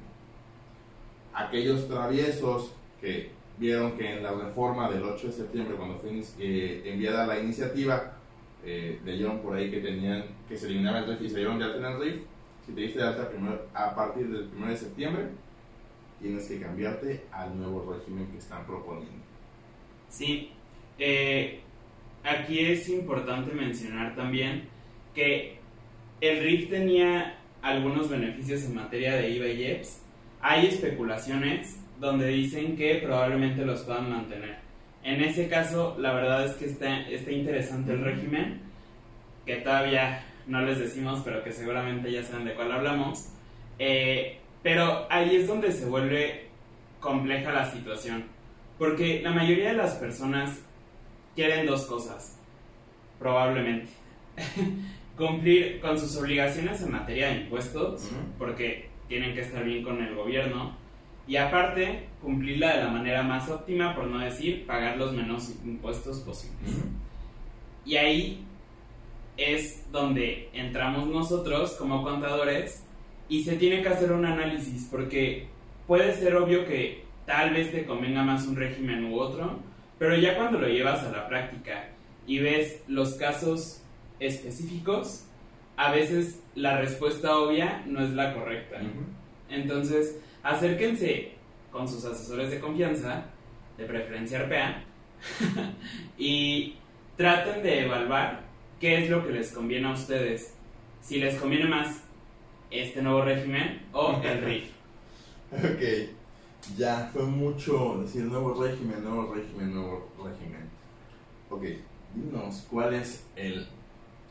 Aquellos 1.32 1.88
traviesos 1.88 2.72
que 3.00 3.30
vieron 3.58 3.96
que 3.96 4.16
en 4.16 4.22
la 4.22 4.32
reforma 4.32 4.90
del 4.90 5.02
8 5.02 5.26
de 5.26 5.32
septiembre, 5.32 5.76
cuando 5.76 5.98
fue 5.98 6.22
eh, 6.38 6.82
enviada 6.84 7.26
la 7.26 7.38
iniciativa, 7.38 8.16
eh, 8.64 8.98
leyeron 9.04 9.40
por 9.40 9.56
ahí 9.56 9.70
que 9.70 9.80
tenían 9.80 10.24
que 10.48 10.56
se 10.56 10.66
eliminaba 10.66 10.98
el 11.00 11.06
RIF 11.06 11.22
y 11.22 11.30
se 11.30 11.36
dieron 11.36 11.58
de 11.58 11.64
alta 11.64 11.92
el 11.92 12.00
RIF. 12.00 12.22
Si 12.66 12.72
te 12.72 12.80
diste 12.80 12.98
de 12.98 13.06
alta 13.06 13.30
a 13.74 13.94
partir 13.94 14.28
del 14.28 14.50
1 14.56 14.66
de 14.66 14.76
septiembre, 14.76 15.24
tienes 16.20 16.46
que 16.46 16.60
cambiarte 16.60 17.24
al 17.32 17.56
nuevo 17.56 17.92
régimen 17.92 18.26
que 18.28 18.38
están 18.38 18.66
proponiendo. 18.66 19.24
Sí, 20.08 20.50
eh, 20.98 21.60
aquí 22.24 22.60
es 22.60 22.88
importante 22.88 23.54
mencionar 23.54 24.14
también 24.14 24.68
que 25.14 25.58
el 26.20 26.40
RIF 26.42 26.68
tenía 26.68 27.38
algunos 27.62 28.08
beneficios 28.08 28.64
en 28.64 28.74
materia 28.74 29.16
de 29.16 29.30
IVA 29.30 29.46
y 29.48 29.64
EPS. 29.64 29.99
Hay 30.42 30.66
especulaciones 30.66 31.78
donde 32.00 32.28
dicen 32.28 32.76
que 32.76 32.96
probablemente 32.96 33.64
los 33.64 33.82
puedan 33.82 34.10
mantener. 34.10 34.58
En 35.02 35.22
ese 35.22 35.48
caso, 35.48 35.96
la 35.98 36.12
verdad 36.12 36.44
es 36.46 36.52
que 36.52 36.66
está, 36.66 37.00
está 37.08 37.30
interesante 37.30 37.92
el 37.92 38.04
régimen, 38.04 38.60
que 39.46 39.56
todavía 39.56 40.24
no 40.46 40.60
les 40.62 40.78
decimos, 40.78 41.20
pero 41.24 41.42
que 41.42 41.52
seguramente 41.52 42.10
ya 42.10 42.22
saben 42.22 42.46
de 42.46 42.54
cuál 42.54 42.72
hablamos. 42.72 43.28
Eh, 43.78 44.38
pero 44.62 45.06
ahí 45.10 45.36
es 45.36 45.46
donde 45.46 45.72
se 45.72 45.86
vuelve 45.86 46.48
compleja 47.00 47.50
la 47.50 47.70
situación, 47.70 48.24
porque 48.78 49.22
la 49.22 49.32
mayoría 49.32 49.68
de 49.68 49.76
las 49.76 49.94
personas 49.94 50.60
quieren 51.34 51.66
dos 51.66 51.86
cosas, 51.86 52.38
probablemente. 53.18 53.90
Cumplir 55.16 55.80
con 55.80 55.98
sus 55.98 56.16
obligaciones 56.16 56.82
en 56.82 56.92
materia 56.92 57.28
de 57.28 57.40
impuestos, 57.42 58.10
porque 58.38 58.89
tienen 59.10 59.34
que 59.34 59.40
estar 59.40 59.64
bien 59.64 59.82
con 59.82 60.00
el 60.00 60.14
gobierno, 60.14 60.76
y 61.26 61.36
aparte 61.36 62.06
cumplirla 62.22 62.76
de 62.76 62.84
la 62.84 62.90
manera 62.90 63.22
más 63.22 63.50
óptima, 63.50 63.94
por 63.94 64.06
no 64.06 64.20
decir 64.20 64.64
pagar 64.66 64.96
los 64.96 65.12
menos 65.12 65.52
impuestos 65.64 66.20
posibles. 66.20 66.76
Y 67.84 67.96
ahí 67.96 68.44
es 69.36 69.90
donde 69.90 70.48
entramos 70.52 71.08
nosotros 71.08 71.72
como 71.72 72.04
contadores 72.04 72.84
y 73.28 73.42
se 73.42 73.56
tiene 73.56 73.82
que 73.82 73.88
hacer 73.88 74.12
un 74.12 74.24
análisis 74.24 74.86
porque 74.90 75.48
puede 75.88 76.14
ser 76.14 76.36
obvio 76.36 76.64
que 76.64 77.04
tal 77.26 77.52
vez 77.52 77.72
te 77.72 77.86
convenga 77.86 78.22
más 78.22 78.46
un 78.46 78.54
régimen 78.54 79.06
u 79.06 79.18
otro, 79.18 79.58
pero 79.98 80.16
ya 80.16 80.36
cuando 80.36 80.60
lo 80.60 80.68
llevas 80.68 81.02
a 81.02 81.10
la 81.10 81.28
práctica 81.28 81.88
y 82.28 82.38
ves 82.38 82.84
los 82.86 83.14
casos 83.14 83.82
específicos, 84.20 85.26
a 85.80 85.90
veces 85.92 86.42
la 86.56 86.78
respuesta 86.78 87.38
obvia 87.38 87.82
no 87.86 88.04
es 88.04 88.10
la 88.10 88.34
correcta. 88.34 88.82
Entonces, 89.48 90.20
acérquense 90.42 91.32
con 91.72 91.88
sus 91.88 92.04
asesores 92.04 92.50
de 92.50 92.60
confianza, 92.60 93.24
de 93.78 93.86
preferencia 93.86 94.42
RPA, 94.42 94.82
y 96.18 96.74
traten 97.16 97.62
de 97.62 97.86
evaluar 97.86 98.42
qué 98.78 99.02
es 99.02 99.08
lo 99.08 99.26
que 99.26 99.32
les 99.32 99.52
conviene 99.52 99.88
a 99.88 99.92
ustedes. 99.92 100.54
Si 101.00 101.18
les 101.18 101.36
conviene 101.36 101.64
más 101.64 102.02
este 102.70 103.00
nuevo 103.00 103.22
régimen 103.22 103.80
o 103.94 104.20
el 104.22 104.40
RIF. 104.44 104.64
ok, 105.54 106.10
ya 106.76 107.08
fue 107.10 107.22
mucho 107.22 108.02
decir 108.02 108.24
nuevo 108.24 108.62
régimen, 108.62 109.02
nuevo 109.02 109.34
régimen, 109.34 109.72
nuevo 109.72 110.10
régimen. 110.22 110.68
Ok, 111.48 111.62
dinos 112.14 112.66
cuál 112.70 112.92
es 112.92 113.24
el 113.34 113.66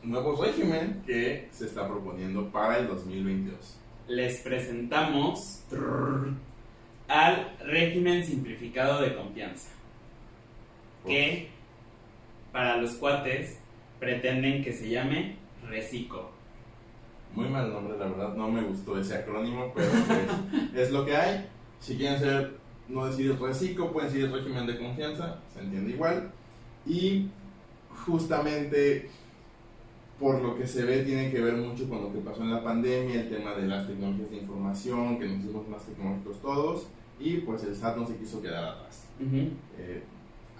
nuevo 0.02 0.42
régimen 0.42 1.02
que 1.06 1.48
se 1.50 1.66
está 1.66 1.86
proponiendo 1.86 2.50
para 2.50 2.78
el 2.78 2.88
2022. 2.88 3.78
Les 4.08 4.40
presentamos 4.40 5.64
al 7.08 7.56
régimen 7.64 8.24
simplificado 8.24 9.02
de 9.02 9.14
confianza, 9.14 9.70
que 11.06 11.48
para 12.52 12.76
los 12.76 12.92
cuates 12.94 13.58
pretenden 13.98 14.62
que 14.64 14.72
se 14.72 14.88
llame 14.88 15.36
RECICO. 15.68 16.30
Muy 17.34 17.48
mal 17.48 17.72
nombre, 17.72 17.96
la 17.96 18.06
verdad, 18.06 18.34
no 18.34 18.50
me 18.50 18.62
gustó 18.62 18.98
ese 18.98 19.14
acrónimo, 19.14 19.72
pero 19.74 19.88
pues, 19.90 20.74
es 20.74 20.90
lo 20.90 21.04
que 21.04 21.16
hay. 21.16 21.48
Si 21.78 21.96
quieren 21.96 22.18
ser, 22.18 22.56
no 22.88 23.06
decir 23.06 23.38
reciclo, 23.38 23.92
pueden 23.92 24.12
decir 24.12 24.30
régimen 24.32 24.66
de 24.66 24.78
confianza, 24.78 25.38
se 25.54 25.60
entiende 25.60 25.92
igual. 25.92 26.32
Y 26.86 27.28
justamente 28.04 29.08
por 30.20 30.42
lo 30.42 30.54
que 30.54 30.66
se 30.66 30.84
ve 30.84 31.02
tiene 31.02 31.30
que 31.30 31.40
ver 31.40 31.54
mucho 31.54 31.88
con 31.88 32.02
lo 32.02 32.12
que 32.12 32.18
pasó 32.18 32.42
en 32.42 32.52
la 32.52 32.62
pandemia, 32.62 33.22
el 33.22 33.30
tema 33.30 33.54
de 33.54 33.66
las 33.66 33.86
tecnologías 33.86 34.30
de 34.30 34.36
información, 34.36 35.18
que 35.18 35.26
nos 35.26 35.38
hicimos 35.38 35.66
más 35.66 35.82
tecnológicos 35.82 36.42
todos, 36.42 36.86
y 37.18 37.38
pues 37.38 37.64
el 37.64 37.74
SAT 37.74 37.96
no 37.96 38.06
se 38.06 38.16
quiso 38.16 38.42
quedar 38.42 38.64
atrás. 38.64 39.06
Eh, 39.78 40.02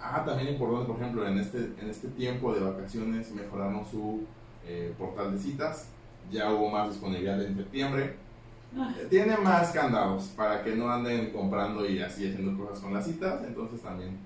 ah, 0.01 0.23
también 0.25 0.53
importante, 0.53 0.87
por 0.87 0.99
ejemplo, 0.99 1.27
en 1.27 1.37
este, 1.37 1.59
en 1.79 1.89
este 1.89 2.07
tiempo 2.09 2.53
de 2.53 2.61
vacaciones 2.61 3.31
mejoramos 3.31 3.87
su 3.89 4.21
eh, 4.67 4.93
portal 4.97 5.31
de 5.31 5.37
citas, 5.37 5.89
ya 6.31 6.51
hubo 6.51 6.69
más 6.71 6.89
disponibilidad 6.89 7.43
en 7.43 7.55
septiembre. 7.55 8.15
Ah. 8.75 8.95
Eh, 8.99 9.05
tiene 9.11 9.37
más 9.37 9.71
candados 9.71 10.33
para 10.35 10.63
que 10.63 10.75
no 10.75 10.89
anden 10.89 11.29
comprando 11.29 11.87
y 11.87 11.99
así 11.99 12.27
haciendo 12.27 12.57
cosas 12.57 12.79
con 12.79 12.95
las 12.95 13.05
citas, 13.05 13.43
entonces 13.45 13.79
también. 13.81 14.17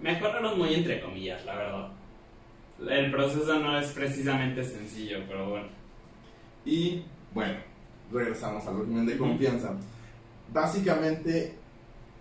Mejoraron 0.00 0.58
muy 0.58 0.74
entre 0.74 1.00
comillas, 1.00 1.44
la 1.44 1.54
verdad. 1.54 1.88
El 2.88 3.10
proceso 3.10 3.58
no 3.58 3.78
es 3.78 3.90
precisamente 3.92 4.64
sencillo, 4.64 5.18
pero 5.28 5.50
bueno. 5.50 5.68
Y 6.64 7.04
bueno, 7.32 7.58
regresamos 8.10 8.66
al 8.66 8.80
régimen 8.80 9.06
de 9.06 9.16
confianza. 9.16 9.74
Básicamente, 10.52 11.56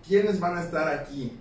¿quiénes 0.08 0.40
van 0.40 0.58
a 0.58 0.62
estar 0.62 0.88
aquí? 0.88 1.34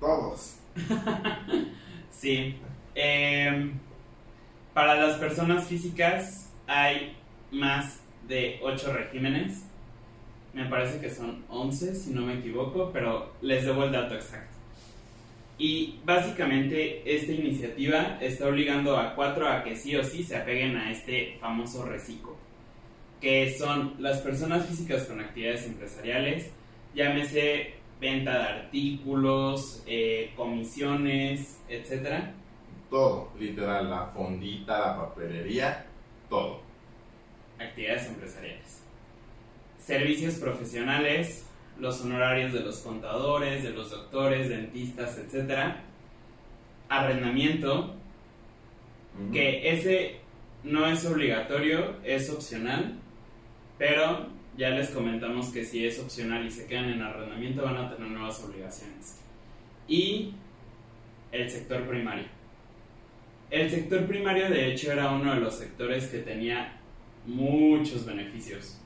Todos. 0.00 0.56
sí. 2.10 2.56
Eh, 2.94 3.72
para 4.74 4.94
las 4.94 5.18
personas 5.18 5.66
físicas 5.66 6.50
hay 6.66 7.16
más 7.50 8.00
de 8.26 8.58
8 8.62 8.92
regímenes. 8.92 9.64
Me 10.54 10.66
parece 10.66 11.00
que 11.00 11.10
son 11.10 11.44
11, 11.48 11.94
si 11.94 12.10
no 12.12 12.22
me 12.22 12.38
equivoco, 12.38 12.90
pero 12.92 13.32
les 13.40 13.64
debo 13.64 13.84
el 13.84 13.92
dato 13.92 14.14
exacto. 14.14 14.51
Y 15.58 16.00
básicamente 16.04 17.02
esta 17.04 17.32
iniciativa 17.32 18.18
está 18.20 18.48
obligando 18.48 18.96
a 18.96 19.14
cuatro 19.14 19.46
a 19.48 19.62
que 19.62 19.76
sí 19.76 19.94
o 19.96 20.02
sí 20.02 20.24
se 20.24 20.36
apeguen 20.36 20.76
a 20.76 20.90
este 20.90 21.36
famoso 21.40 21.84
reciclo, 21.84 22.36
que 23.20 23.54
son 23.56 23.94
las 23.98 24.18
personas 24.20 24.66
físicas 24.66 25.04
con 25.04 25.20
actividades 25.20 25.66
empresariales, 25.66 26.50
llámese 26.94 27.74
venta 28.00 28.32
de 28.32 28.44
artículos, 28.44 29.84
eh, 29.86 30.32
comisiones, 30.36 31.60
etcétera, 31.68 32.34
todo, 32.92 33.32
literal, 33.38 33.88
la 33.88 34.06
fondita, 34.08 34.78
la 34.78 34.96
papelería, 34.98 35.86
todo. 36.28 36.60
Actividades 37.58 38.06
empresariales. 38.06 38.82
Servicios 39.78 40.34
profesionales, 40.34 41.46
los 41.78 42.00
honorarios 42.02 42.52
de 42.52 42.60
los 42.60 42.78
contadores, 42.78 43.62
de 43.62 43.70
los 43.70 43.90
doctores, 43.90 44.48
dentistas, 44.48 45.18
etc. 45.18 45.76
Arrendamiento, 46.88 47.94
que 49.32 49.70
ese 49.70 50.20
no 50.64 50.86
es 50.86 51.04
obligatorio, 51.06 51.96
es 52.04 52.30
opcional, 52.30 52.98
pero 53.78 54.26
ya 54.56 54.70
les 54.70 54.90
comentamos 54.90 55.48
que 55.48 55.64
si 55.64 55.86
es 55.86 55.98
opcional 55.98 56.46
y 56.46 56.50
se 56.50 56.66
quedan 56.66 56.90
en 56.90 57.02
arrendamiento 57.02 57.62
van 57.62 57.76
a 57.76 57.94
tener 57.94 58.10
nuevas 58.10 58.42
obligaciones. 58.44 59.18
Y 59.88 60.34
el 61.32 61.50
sector 61.50 61.86
primario. 61.88 62.26
El 63.50 63.70
sector 63.70 64.06
primario 64.06 64.48
de 64.48 64.72
hecho 64.72 64.92
era 64.92 65.10
uno 65.10 65.34
de 65.34 65.40
los 65.40 65.58
sectores 65.58 66.06
que 66.06 66.18
tenía 66.18 66.80
muchos 67.26 68.04
beneficios, 68.04 68.80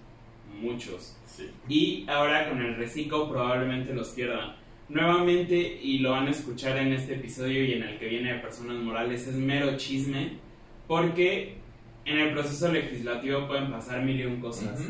muchos. 0.60 1.16
Sí. 1.26 1.50
Y 1.68 2.06
ahora 2.08 2.48
con 2.48 2.60
el 2.62 2.76
reciclo 2.76 3.28
probablemente 3.28 3.92
los 3.92 4.08
pierdan. 4.10 4.56
Nuevamente, 4.88 5.80
y 5.82 5.98
lo 5.98 6.12
van 6.12 6.28
a 6.28 6.30
escuchar 6.30 6.76
en 6.78 6.92
este 6.92 7.14
episodio 7.14 7.64
y 7.64 7.72
en 7.72 7.82
el 7.82 7.98
que 7.98 8.06
viene 8.06 8.34
de 8.34 8.38
personas 8.38 8.76
morales, 8.76 9.26
es 9.26 9.34
mero 9.34 9.76
chisme, 9.76 10.38
porque 10.86 11.56
en 12.04 12.18
el 12.18 12.32
proceso 12.32 12.72
legislativo 12.72 13.48
pueden 13.48 13.70
pasar 13.70 14.02
mil 14.02 14.20
y 14.20 14.24
un 14.24 14.40
cosas. 14.40 14.80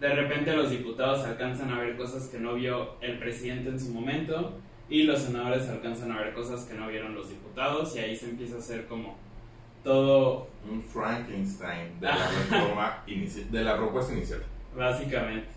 De 0.00 0.08
repente 0.08 0.56
los 0.56 0.70
diputados 0.70 1.24
alcanzan 1.24 1.70
a 1.70 1.78
ver 1.78 1.96
cosas 1.96 2.28
que 2.28 2.38
no 2.38 2.54
vio 2.54 2.96
el 3.02 3.18
presidente 3.18 3.68
en 3.68 3.78
su 3.78 3.90
momento 3.90 4.58
y 4.88 5.04
los 5.04 5.20
senadores 5.20 5.68
alcanzan 5.68 6.10
a 6.12 6.18
ver 6.18 6.34
cosas 6.34 6.64
que 6.64 6.74
no 6.74 6.88
vieron 6.88 7.14
los 7.14 7.28
diputados 7.28 7.94
y 7.94 8.00
ahí 8.00 8.16
se 8.16 8.30
empieza 8.30 8.56
a 8.56 8.58
hacer 8.58 8.86
como 8.86 9.16
todo 9.84 10.48
Un 10.68 10.82
Frankenstein 10.82 12.00
de 12.00 12.06
la 12.06 12.30
reforma 12.50 13.04
de 13.06 13.62
la 13.62 13.76
propuesta 13.76 14.12
inicial. 14.12 14.42
Básicamente. 14.76 15.48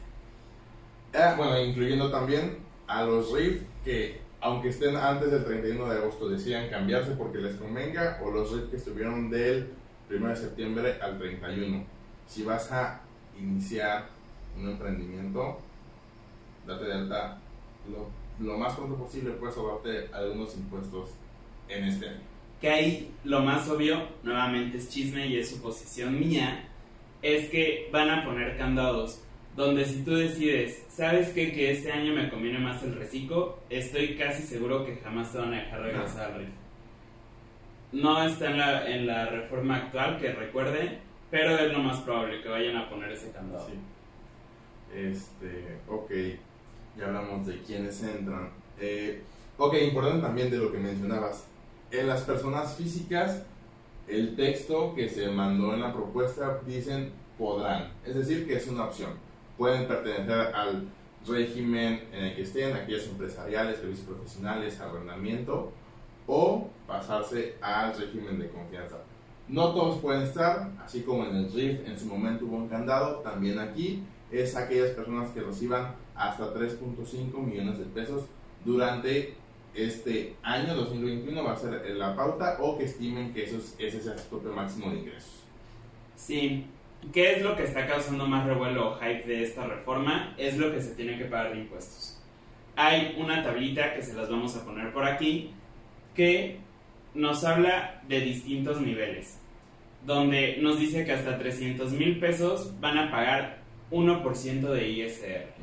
Ah, 1.13 1.35
bueno, 1.37 1.59
incluyendo 1.59 2.11
también 2.11 2.57
a 2.87 3.03
los 3.03 3.31
RIF 3.31 3.63
que, 3.83 4.21
aunque 4.41 4.69
estén 4.69 4.95
antes 4.95 5.31
del 5.31 5.45
31 5.45 5.89
de 5.89 5.97
agosto, 5.97 6.29
decidan 6.29 6.69
cambiarse 6.69 7.11
porque 7.11 7.37
les 7.37 7.55
convenga, 7.55 8.19
o 8.23 8.31
los 8.31 8.51
RIF 8.51 8.69
que 8.69 8.77
estuvieron 8.77 9.29
del 9.29 9.71
1 10.09 10.27
de 10.27 10.35
septiembre 10.35 10.99
al 11.01 11.17
31. 11.17 11.85
Si 12.27 12.43
vas 12.43 12.71
a 12.71 13.01
iniciar 13.39 14.07
un 14.57 14.69
emprendimiento, 14.69 15.59
date 16.67 16.85
de 16.85 16.93
alta 16.93 17.37
lo, 17.89 18.09
lo 18.45 18.57
más 18.57 18.73
pronto 18.73 18.95
posible, 18.95 19.31
puedes 19.31 19.55
ahorrarte 19.57 20.09
algunos 20.13 20.55
impuestos 20.55 21.11
en 21.69 21.85
este 21.85 22.09
año. 22.09 22.21
Que 22.59 22.69
ahí 22.69 23.11
lo 23.23 23.41
más 23.41 23.69
obvio, 23.69 24.07
nuevamente 24.23 24.77
es 24.77 24.89
chisme 24.89 25.27
y 25.27 25.37
es 25.37 25.49
suposición 25.49 26.19
mía, 26.19 26.67
es 27.25 27.49
que 27.49 27.89
van 27.91 28.09
a 28.11 28.23
poner 28.23 28.55
candados 28.55 29.23
donde 29.55 29.85
si 29.85 30.03
tú 30.03 30.15
decides, 30.15 30.85
¿sabes 30.89 31.29
qué? 31.29 31.51
Que 31.51 31.71
este 31.71 31.91
año 31.91 32.13
me 32.13 32.29
conviene 32.29 32.59
más 32.59 32.83
el 32.83 32.93
reciclo, 32.95 33.57
estoy 33.69 34.15
casi 34.15 34.43
seguro 34.43 34.85
que 34.85 34.97
jamás 34.97 35.31
te 35.31 35.39
van 35.39 35.53
a 35.53 35.61
dejar 35.61 35.81
regresar 35.81 36.31
al 36.31 36.39
RIF. 36.39 36.49
No 37.93 38.23
está 38.23 38.51
en 38.51 38.57
la, 38.57 38.89
en 38.89 39.07
la 39.07 39.25
reforma 39.27 39.77
actual, 39.77 40.19
que 40.19 40.33
recuerde, 40.33 40.99
pero 41.31 41.57
es 41.57 41.71
lo 41.71 41.79
más 41.79 41.97
probable 42.01 42.41
que 42.41 42.49
vayan 42.49 42.75
a 42.75 42.89
poner 42.89 43.11
ese 43.11 43.31
candado. 43.31 43.67
Sí. 43.67 43.73
Este, 44.93 45.77
ok, 45.87 46.11
ya 46.97 47.07
hablamos 47.07 47.47
de 47.47 47.57
quiénes 47.61 48.03
entran. 48.03 48.51
Eh, 48.79 49.23
ok, 49.57 49.73
importante 49.81 50.21
también 50.21 50.51
de 50.51 50.57
lo 50.57 50.71
que 50.71 50.77
mencionabas. 50.77 51.47
En 51.91 52.07
las 52.07 52.21
personas 52.21 52.75
físicas, 52.75 53.43
el 54.07 54.35
texto 54.35 54.93
que 54.93 55.09
se 55.09 55.29
mandó 55.29 55.73
en 55.73 55.81
la 55.81 55.93
propuesta 55.93 56.59
dicen 56.65 57.11
podrán, 57.37 57.91
es 58.05 58.15
decir, 58.15 58.47
que 58.47 58.55
es 58.55 58.67
una 58.67 58.85
opción. 58.85 59.11
Pueden 59.57 59.87
pertenecer 59.87 60.53
al 60.53 60.87
régimen 61.27 62.03
en 62.13 62.25
el 62.25 62.35
que 62.35 62.43
estén, 62.43 62.75
aquellas 62.75 63.07
empresariales, 63.07 63.77
servicios 63.77 64.07
profesionales, 64.07 64.79
arrendamiento, 64.79 65.71
o 66.27 66.69
pasarse 66.87 67.55
al 67.61 67.97
régimen 67.97 68.39
de 68.39 68.49
confianza. 68.49 68.97
No 69.47 69.73
todos 69.73 69.99
pueden 69.99 70.23
estar, 70.23 70.71
así 70.83 71.01
como 71.01 71.25
en 71.25 71.35
el 71.35 71.51
RIF 71.51 71.87
en 71.87 71.99
su 71.99 72.05
momento 72.05 72.45
hubo 72.45 72.57
un 72.57 72.67
candado, 72.67 73.17
también 73.19 73.59
aquí 73.59 74.03
es 74.31 74.55
aquellas 74.55 74.91
personas 74.91 75.29
que 75.29 75.41
reciban 75.41 75.93
hasta 76.15 76.53
3.5 76.53 77.37
millones 77.37 77.77
de 77.77 77.85
pesos 77.85 78.25
durante 78.63 79.35
este 79.75 80.35
año 80.41 80.73
2021 80.75 81.43
va 81.43 81.53
a 81.53 81.57
ser 81.57 81.85
la 81.95 82.15
pauta 82.15 82.57
o 82.59 82.77
que 82.77 82.85
estimen 82.85 83.33
que 83.33 83.43
eso 83.43 83.57
es, 83.57 83.75
ese 83.77 84.01
sea 84.01 84.17
su 84.17 84.29
tope 84.29 84.49
máximo 84.49 84.89
de 84.91 84.99
ingresos. 84.99 85.43
Sí, 86.15 86.65
¿qué 87.13 87.33
es 87.33 87.41
lo 87.41 87.55
que 87.55 87.63
está 87.63 87.85
causando 87.85 88.25
más 88.27 88.45
revuelo 88.45 88.91
o 88.91 88.95
hype 88.99 89.25
de 89.25 89.43
esta 89.43 89.67
reforma? 89.67 90.33
Es 90.37 90.57
lo 90.57 90.71
que 90.71 90.81
se 90.81 90.95
tiene 90.95 91.17
que 91.17 91.25
pagar 91.25 91.53
de 91.53 91.59
impuestos. 91.59 92.21
Hay 92.75 93.15
una 93.19 93.43
tablita 93.43 93.93
que 93.93 94.01
se 94.01 94.13
las 94.13 94.29
vamos 94.29 94.55
a 94.55 94.65
poner 94.65 94.91
por 94.93 95.05
aquí 95.05 95.51
que 96.13 96.59
nos 97.13 97.43
habla 97.43 98.01
de 98.07 98.21
distintos 98.21 98.81
niveles, 98.81 99.39
donde 100.05 100.57
nos 100.61 100.79
dice 100.79 101.05
que 101.05 101.11
hasta 101.11 101.37
300 101.37 101.91
mil 101.93 102.19
pesos 102.19 102.73
van 102.79 102.97
a 102.97 103.11
pagar 103.11 103.59
1% 103.91 104.61
de 104.61 104.89
ISR. 104.89 105.53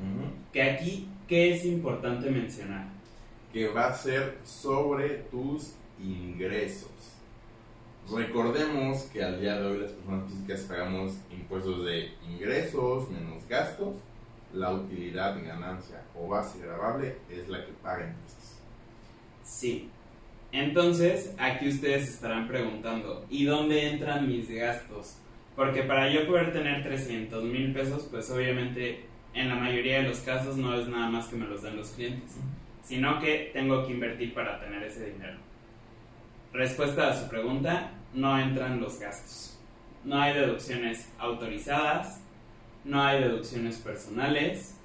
Que 0.52 0.62
aquí, 0.62 1.08
¿qué 1.26 1.52
es 1.52 1.64
importante 1.64 2.30
mencionar? 2.30 2.91
Que 3.52 3.68
va 3.68 3.88
a 3.88 3.94
ser 3.94 4.38
sobre 4.44 5.08
tus 5.30 5.74
ingresos. 6.00 6.90
Recordemos 8.10 9.02
que 9.12 9.22
al 9.22 9.40
día 9.40 9.60
de 9.60 9.66
hoy 9.66 9.78
las 9.78 9.92
personas 9.92 10.30
físicas 10.30 10.60
pagamos 10.62 11.12
impuestos 11.30 11.84
de 11.84 12.12
ingresos 12.28 13.10
menos 13.10 13.46
gastos. 13.48 13.96
La 14.52 14.72
utilidad, 14.72 15.42
ganancia 15.42 16.02
o 16.14 16.28
base 16.28 16.58
grabable 16.58 17.16
es 17.30 17.48
la 17.48 17.64
que 17.64 17.72
paga 17.82 18.06
impuestos. 18.06 18.58
Sí. 19.44 19.88
Entonces, 20.50 21.34
aquí 21.38 21.68
ustedes 21.68 22.08
estarán 22.08 22.46
preguntando, 22.46 23.24
¿y 23.30 23.46
dónde 23.46 23.88
entran 23.88 24.28
mis 24.28 24.50
gastos? 24.50 25.16
Porque 25.56 25.82
para 25.82 26.10
yo 26.10 26.26
poder 26.26 26.52
tener 26.52 26.82
300 26.82 27.44
mil 27.44 27.72
pesos, 27.72 28.06
pues 28.10 28.30
obviamente 28.30 29.06
en 29.32 29.48
la 29.48 29.54
mayoría 29.54 29.98
de 30.02 30.08
los 30.08 30.18
casos 30.18 30.56
no 30.56 30.74
es 30.74 30.88
nada 30.88 31.08
más 31.08 31.28
que 31.28 31.36
me 31.36 31.46
los 31.46 31.62
den 31.62 31.76
los 31.76 31.90
clientes, 31.90 32.32
sino 32.82 33.20
que 33.20 33.50
tengo 33.52 33.86
que 33.86 33.92
invertir 33.92 34.34
para 34.34 34.60
tener 34.60 34.82
ese 34.82 35.12
dinero. 35.12 35.38
Respuesta 36.52 37.08
a 37.08 37.16
su 37.16 37.28
pregunta, 37.28 37.90
no 38.12 38.38
entran 38.38 38.80
los 38.80 38.98
gastos. 39.00 39.58
No 40.04 40.20
hay 40.20 40.34
deducciones 40.34 41.10
autorizadas, 41.18 42.20
no 42.84 43.02
hay 43.02 43.22
deducciones 43.22 43.78
personales 43.78 44.76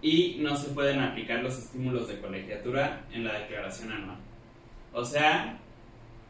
y 0.00 0.36
no 0.40 0.56
se 0.56 0.70
pueden 0.70 1.00
aplicar 1.00 1.42
los 1.42 1.58
estímulos 1.58 2.08
de 2.08 2.20
colegiatura 2.20 3.04
en 3.12 3.24
la 3.24 3.38
declaración 3.40 3.92
anual. 3.92 4.18
O 4.92 5.04
sea, 5.04 5.58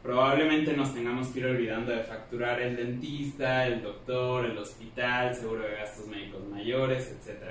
probablemente 0.03 0.77
nos 0.77 0.95
tengamos 0.95 1.29
que 1.29 1.41
ir 1.41 1.47
olvidando 1.47 1.93
de 1.93 2.03
facturar 2.03 2.61
el 2.61 2.77
dentista, 2.77 3.67
el 3.67 3.83
doctor, 3.83 4.47
el 4.47 4.57
hospital, 4.57 5.35
seguro 5.35 5.63
de 5.63 5.75
gastos 5.77 6.07
médicos 6.07 6.47
mayores, 6.49 7.11
etc. 7.11 7.43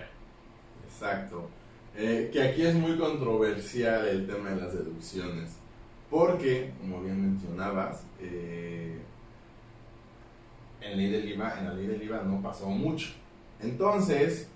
Exacto. 0.85 1.49
Eh, 1.99 2.29
que 2.31 2.43
aquí 2.43 2.61
es 2.61 2.75
muy 2.75 2.95
controversial 2.95 4.07
el 4.07 4.27
tema 4.27 4.51
de 4.51 4.61
las 4.61 4.73
deducciones. 4.73 5.57
Porque, 6.11 6.71
como 6.79 7.01
bien 7.01 7.31
mencionabas, 7.31 8.05
eh, 8.21 8.99
en, 10.79 10.97
ley 10.97 11.09
del 11.09 11.29
IVA, 11.29 11.59
en 11.59 11.65
la 11.65 11.73
ley 11.73 11.87
del 11.87 12.03
IVA 12.03 12.21
no 12.21 12.39
pasó 12.41 12.69
mucho. 12.69 13.09
Entonces, 13.59 14.47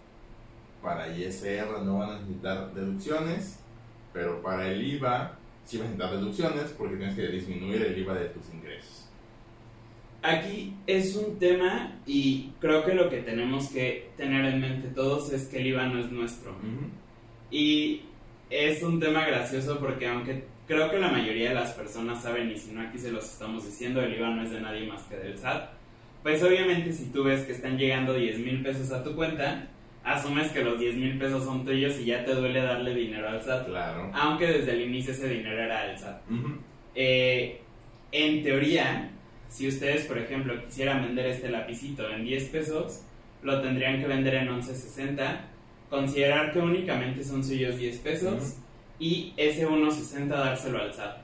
para 0.83 1.09
ISR 1.09 1.81
no 1.83 1.97
van 1.97 2.11
a 2.11 2.19
necesitar 2.19 2.73
deducciones, 2.75 3.59
pero 4.13 4.41
para 4.43 4.67
el 4.67 4.83
IVA 4.83 5.39
sí 5.65 5.77
van 5.77 5.87
a 5.87 5.89
necesitar 5.89 6.19
deducciones 6.19 6.75
porque 6.77 6.97
tienes 6.97 7.15
que 7.15 7.27
disminuir 7.27 7.81
el 7.81 7.97
IVA 7.97 8.13
de 8.13 8.25
tus 8.29 8.53
ingresos. 8.53 9.07
Aquí 10.21 10.75
es 10.85 11.15
un 11.15 11.39
tema 11.39 11.99
y 12.05 12.51
creo 12.59 12.85
que 12.85 12.93
lo 12.93 13.09
que 13.09 13.21
tenemos 13.21 13.69
que 13.69 14.11
tener 14.15 14.45
en 14.45 14.61
mente 14.61 14.89
todos 14.89 15.33
es 15.33 15.47
que 15.47 15.57
el 15.57 15.67
IVA 15.67 15.87
no 15.87 15.99
es 15.99 16.11
nuestro. 16.11 16.55
Y 17.51 18.01
es 18.49 18.81
un 18.81 18.99
tema 18.99 19.25
gracioso 19.25 19.77
porque 19.79 20.07
aunque 20.07 20.45
creo 20.67 20.89
que 20.89 20.99
la 20.99 21.09
mayoría 21.09 21.49
de 21.49 21.55
las 21.55 21.71
personas 21.71 22.23
saben 22.23 22.49
y 22.49 22.57
si 22.57 22.71
no 22.71 22.81
aquí 22.81 22.97
se 22.97 23.11
los 23.11 23.25
estamos 23.25 23.65
diciendo, 23.65 24.01
el 24.01 24.15
IVA 24.15 24.29
no 24.29 24.43
es 24.43 24.51
de 24.51 24.61
nadie 24.61 24.87
más 24.87 25.03
que 25.03 25.17
del 25.17 25.37
SAT. 25.37 25.69
Pues 26.23 26.41
obviamente 26.43 26.93
si 26.93 27.11
tú 27.11 27.23
ves 27.23 27.45
que 27.45 27.51
están 27.51 27.77
llegando 27.77 28.13
10 28.13 28.39
mil 28.39 28.63
pesos 28.63 28.91
a 28.91 29.03
tu 29.03 29.15
cuenta, 29.15 29.67
asumes 30.03 30.51
que 30.51 30.63
los 30.63 30.79
10 30.79 30.95
mil 30.95 31.17
pesos 31.17 31.43
son 31.43 31.65
tuyos 31.65 31.99
y 31.99 32.05
ya 32.05 32.23
te 32.23 32.33
duele 32.33 32.61
darle 32.61 32.95
dinero 32.95 33.27
al 33.27 33.41
SAT. 33.41 33.67
Claro. 33.67 34.11
Aunque 34.13 34.47
desde 34.47 34.71
el 34.71 34.81
inicio 34.81 35.11
ese 35.11 35.27
dinero 35.27 35.61
era 35.61 35.87
del 35.87 35.97
SAT. 35.97 36.21
Eh, 36.95 37.61
en 38.11 38.43
teoría, 38.43 39.11
si 39.49 39.67
ustedes, 39.67 40.05
por 40.05 40.17
ejemplo, 40.17 40.63
quisieran 40.65 41.03
vender 41.03 41.25
este 41.27 41.49
lapicito 41.49 42.09
en 42.09 42.23
10 42.23 42.45
pesos, 42.45 43.03
lo 43.43 43.61
tendrían 43.61 43.99
que 43.99 44.07
vender 44.07 44.35
en 44.35 44.49
11.60, 44.49 45.39
considerar 45.91 46.53
que 46.53 46.59
únicamente 46.59 47.21
son 47.21 47.43
suyos 47.43 47.77
10 47.77 47.97
pesos 47.97 48.55
y 48.97 49.33
ese 49.35 49.67
1.60 49.67 50.27
dárselo 50.27 50.81
al 50.81 50.93
SAT. 50.93 51.17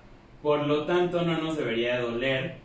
Por 0.43 0.67
lo 0.67 0.85
tanto, 0.85 1.21
no 1.21 1.37
nos 1.41 1.57
debería 1.57 2.01
doler 2.01 2.57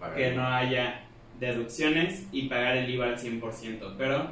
Pagar. 0.00 0.16
que 0.16 0.30
no 0.32 0.46
haya 0.46 1.04
deducciones 1.38 2.26
y 2.32 2.48
pagar 2.48 2.78
el 2.78 2.88
IVA 2.88 3.08
al 3.08 3.18
100%, 3.18 3.94
pero 3.98 4.30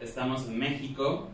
estamos 0.00 0.46
en 0.46 0.58
México, 0.60 1.28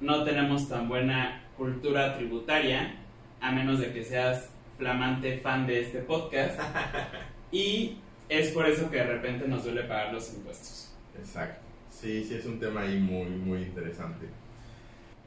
no 0.00 0.24
tenemos 0.24 0.68
tan 0.68 0.88
buena 0.88 1.42
cultura 1.56 2.16
tributaria, 2.18 2.96
a 3.40 3.52
menos 3.52 3.80
de 3.80 3.92
que 3.92 4.04
seas 4.04 4.50
flamante 4.76 5.38
fan 5.38 5.66
de 5.66 5.80
este 5.80 6.00
podcast, 6.00 6.60
y 7.50 7.96
es 8.28 8.50
por 8.50 8.66
eso 8.68 8.90
que 8.90 8.98
de 8.98 9.04
repente 9.04 9.48
nos 9.48 9.64
duele 9.64 9.84
pagar 9.84 10.12
los 10.12 10.34
impuestos. 10.34 10.94
Exacto. 11.18 11.62
Sí, 11.88 12.24
sí, 12.24 12.34
es 12.34 12.44
un 12.44 12.60
tema 12.60 12.82
ahí 12.82 12.98
muy, 12.98 13.30
muy 13.30 13.62
interesante. 13.62 14.26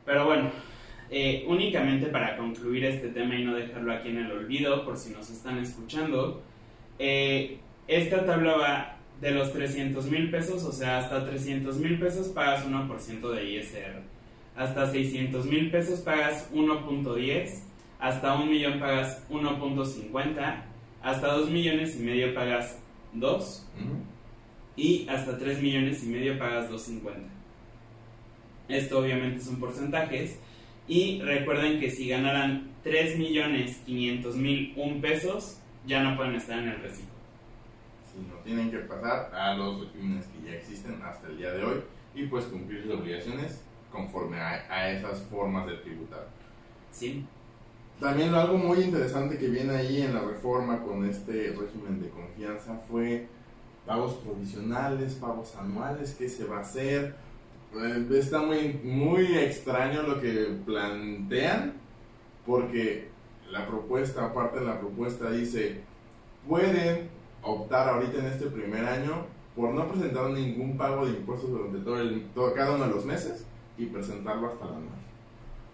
Pero 0.05 0.25
bueno, 0.25 0.51
eh, 1.09 1.45
únicamente 1.47 2.07
para 2.07 2.35
concluir 2.37 2.85
este 2.85 3.09
tema 3.09 3.35
y 3.35 3.43
no 3.45 3.55
dejarlo 3.55 3.93
aquí 3.93 4.09
en 4.09 4.17
el 4.17 4.31
olvido, 4.31 4.83
por 4.83 4.97
si 4.97 5.11
nos 5.11 5.29
están 5.29 5.59
escuchando, 5.59 6.41
eh, 6.99 7.59
esta 7.87 8.25
tabla 8.25 8.57
va 8.57 8.97
de 9.21 9.31
los 9.31 9.53
300 9.53 10.05
mil 10.07 10.31
pesos, 10.31 10.63
o 10.63 10.71
sea, 10.71 10.97
hasta 10.97 11.25
300 11.25 11.77
mil 11.77 11.99
pesos 11.99 12.29
pagas 12.29 12.65
1% 12.65 13.31
de 13.31 13.51
ISR, 13.51 14.01
hasta 14.55 14.91
600 14.91 15.45
mil 15.45 15.71
pesos 15.71 16.01
pagas 16.01 16.51
1.10, 16.53 17.63
hasta 17.99 18.35
1 18.35 18.45
millón 18.45 18.79
pagas 18.79 19.25
1.50, 19.29 20.63
hasta 21.01 21.27
2 21.27 21.49
millones 21.49 21.95
y 21.99 22.03
medio 22.03 22.33
pagas 22.33 22.79
2 23.13 23.69
y 24.75 25.07
hasta 25.07 25.37
3 25.37 25.61
millones 25.61 26.03
y 26.03 26.07
medio 26.07 26.37
pagas 26.39 26.71
2.50. 26.71 27.42
Esto 28.67 28.99
obviamente 28.99 29.43
son 29.43 29.59
porcentajes 29.59 30.39
y 30.87 31.21
recuerden 31.21 31.79
que 31.79 31.89
si 31.89 32.09
ganaran 32.09 32.71
3 32.83 33.17
millones 33.17 33.77
500 33.85 34.35
mil 34.35 34.73
un 34.75 35.01
pesos, 35.01 35.57
ya 35.85 36.03
no 36.03 36.15
pueden 36.15 36.35
estar 36.35 36.59
en 36.59 36.69
el 36.69 36.81
reciclo. 36.81 37.13
Si 38.11 38.19
no 38.19 38.35
tienen 38.43 38.71
que 38.71 38.79
pasar 38.79 39.33
a 39.33 39.55
los 39.55 39.81
regímenes 39.81 40.25
que 40.27 40.49
ya 40.49 40.55
existen 40.55 41.01
hasta 41.01 41.27
el 41.27 41.37
día 41.37 41.51
de 41.51 41.63
hoy 41.63 41.81
y 42.15 42.25
pues 42.27 42.45
cumplir 42.45 42.83
sus 42.83 42.93
obligaciones 42.93 43.61
conforme 43.91 44.37
a, 44.37 44.65
a 44.69 44.91
esas 44.91 45.21
formas 45.23 45.67
de 45.67 45.77
tributar. 45.77 46.27
Sí. 46.91 47.25
También 47.99 48.33
algo 48.33 48.57
muy 48.57 48.79
interesante 48.79 49.37
que 49.37 49.47
viene 49.47 49.75
ahí 49.75 50.01
en 50.01 50.13
la 50.13 50.21
reforma 50.21 50.81
con 50.81 51.05
este 51.05 51.55
régimen 51.57 52.01
de 52.01 52.09
confianza 52.09 52.79
fue 52.89 53.27
pagos 53.85 54.15
provisionales, 54.15 55.13
pagos 55.15 55.55
anuales, 55.55 56.15
qué 56.17 56.27
se 56.27 56.45
va 56.45 56.57
a 56.57 56.61
hacer. 56.61 57.15
Eh, 57.75 58.07
está 58.11 58.41
muy, 58.41 58.79
muy 58.83 59.37
extraño 59.37 60.03
lo 60.03 60.21
que 60.21 60.59
plantean, 60.65 61.73
porque 62.45 63.09
la 63.49 63.65
propuesta, 63.67 64.25
aparte 64.25 64.59
de 64.59 64.65
la 64.65 64.79
propuesta, 64.79 65.31
dice, 65.31 65.81
pueden 66.47 67.09
optar 67.41 67.89
ahorita 67.89 68.19
en 68.19 68.25
este 68.25 68.47
primer 68.47 68.85
año 68.85 69.25
por 69.55 69.73
no 69.73 69.87
presentar 69.87 70.29
ningún 70.29 70.77
pago 70.77 71.05
de 71.05 71.11
impuestos 71.11 71.49
durante 71.49 71.79
todo, 71.79 71.99
el, 71.99 72.27
todo 72.33 72.53
cada 72.53 72.75
uno 72.75 72.85
de 72.85 72.91
los 72.91 73.05
meses 73.05 73.45
y 73.77 73.85
presentarlo 73.87 74.47
hasta 74.47 74.65
la 74.65 74.71
anual. 74.71 75.03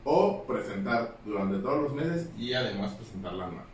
O 0.04 0.44
presentar 0.46 1.18
durante 1.26 1.60
todos 1.60 1.84
los 1.84 1.94
meses 1.94 2.30
y 2.38 2.54
además 2.54 2.94
presentar 2.94 3.34
la 3.34 3.48
anual. 3.48 3.66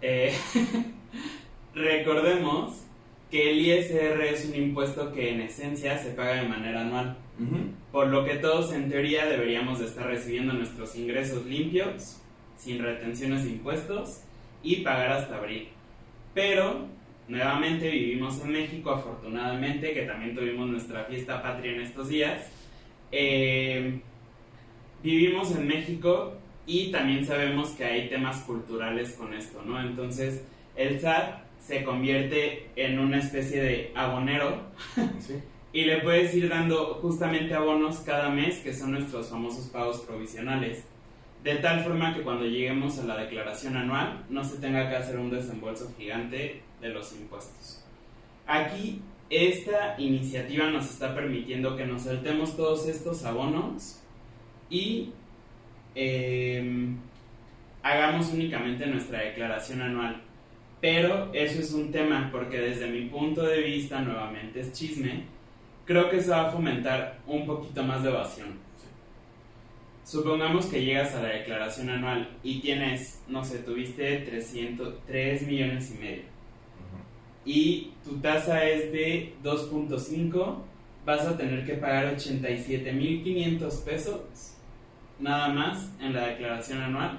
Eh, 0.00 0.34
recordemos 1.74 2.87
que 3.30 3.50
el 3.50 3.60
ISR 3.60 4.22
es 4.22 4.46
un 4.46 4.54
impuesto 4.54 5.12
que 5.12 5.30
en 5.30 5.42
esencia 5.42 5.98
se 5.98 6.12
paga 6.12 6.42
de 6.42 6.48
manera 6.48 6.80
anual, 6.80 7.16
por 7.92 8.08
lo 8.08 8.24
que 8.24 8.36
todos 8.36 8.72
en 8.72 8.90
teoría 8.90 9.26
deberíamos 9.26 9.78
de 9.78 9.86
estar 9.86 10.06
recibiendo 10.06 10.52
nuestros 10.54 10.96
ingresos 10.96 11.44
limpios, 11.44 12.20
sin 12.56 12.82
retenciones 12.82 13.44
de 13.44 13.50
impuestos 13.50 14.22
y 14.62 14.76
pagar 14.76 15.12
hasta 15.12 15.36
abril. 15.36 15.68
Pero 16.34 16.86
nuevamente 17.28 17.90
vivimos 17.90 18.42
en 18.42 18.52
México, 18.52 18.90
afortunadamente, 18.90 19.92
que 19.92 20.02
también 20.02 20.34
tuvimos 20.34 20.68
nuestra 20.68 21.04
fiesta 21.04 21.42
patria 21.42 21.72
en 21.72 21.82
estos 21.82 22.08
días. 22.08 22.50
Eh, 23.12 24.00
vivimos 25.02 25.54
en 25.54 25.66
México 25.66 26.34
y 26.66 26.90
también 26.90 27.24
sabemos 27.24 27.70
que 27.70 27.84
hay 27.84 28.08
temas 28.08 28.42
culturales 28.42 29.12
con 29.12 29.32
esto, 29.34 29.62
¿no? 29.64 29.80
Entonces, 29.80 30.44
el 30.76 31.00
SAT 31.00 31.47
se 31.68 31.84
convierte 31.84 32.70
en 32.76 32.98
una 32.98 33.18
especie 33.18 33.60
de 33.60 33.92
abonero 33.94 34.62
y 35.72 35.84
le 35.84 36.00
puedes 36.00 36.34
ir 36.34 36.48
dando 36.48 36.94
justamente 37.02 37.52
abonos 37.52 37.98
cada 37.98 38.30
mes, 38.30 38.60
que 38.60 38.72
son 38.72 38.92
nuestros 38.92 39.28
famosos 39.28 39.66
pagos 39.66 39.98
provisionales. 40.00 40.84
De 41.44 41.56
tal 41.56 41.84
forma 41.84 42.14
que 42.14 42.22
cuando 42.22 42.46
lleguemos 42.46 42.98
a 42.98 43.04
la 43.04 43.18
declaración 43.18 43.76
anual 43.76 44.24
no 44.30 44.42
se 44.44 44.56
tenga 44.56 44.88
que 44.88 44.96
hacer 44.96 45.18
un 45.18 45.28
desembolso 45.28 45.92
gigante 45.98 46.62
de 46.80 46.88
los 46.88 47.12
impuestos. 47.12 47.84
Aquí 48.46 49.02
esta 49.28 49.94
iniciativa 49.98 50.70
nos 50.70 50.90
está 50.90 51.14
permitiendo 51.14 51.76
que 51.76 51.84
nos 51.84 52.04
saltemos 52.04 52.56
todos 52.56 52.88
estos 52.88 53.26
abonos 53.26 54.00
y 54.70 55.12
em, 55.94 56.96
hagamos 57.82 58.32
únicamente 58.32 58.86
nuestra 58.86 59.20
declaración 59.20 59.82
anual. 59.82 60.22
Pero 60.80 61.30
eso 61.32 61.60
es 61.60 61.72
un 61.72 61.90
tema 61.90 62.28
porque 62.30 62.58
desde 62.58 62.88
mi 62.88 63.06
punto 63.06 63.42
de 63.42 63.62
vista, 63.62 64.00
nuevamente 64.00 64.60
es 64.60 64.72
chisme, 64.72 65.24
creo 65.84 66.08
que 66.08 66.20
se 66.20 66.30
va 66.30 66.48
a 66.48 66.52
fomentar 66.52 67.18
un 67.26 67.46
poquito 67.46 67.82
más 67.82 68.02
de 68.02 68.10
evasión. 68.10 68.68
Supongamos 70.04 70.66
que 70.66 70.84
llegas 70.84 71.14
a 71.14 71.22
la 71.22 71.28
declaración 71.28 71.90
anual 71.90 72.30
y 72.42 72.60
tienes, 72.60 73.22
no 73.28 73.44
sé, 73.44 73.58
tuviste 73.58 74.18
300, 74.18 75.04
3 75.06 75.46
millones 75.46 75.94
y 75.94 75.98
medio. 75.98 76.22
Y 77.44 77.90
tu 78.04 78.18
tasa 78.18 78.64
es 78.64 78.92
de 78.92 79.34
2.5, 79.42 80.56
vas 81.04 81.26
a 81.26 81.36
tener 81.36 81.66
que 81.66 81.74
pagar 81.74 82.16
87.500 82.16 83.84
pesos 83.84 84.54
nada 85.18 85.48
más 85.48 85.90
en 86.00 86.14
la 86.14 86.28
declaración 86.28 86.80
anual 86.80 87.18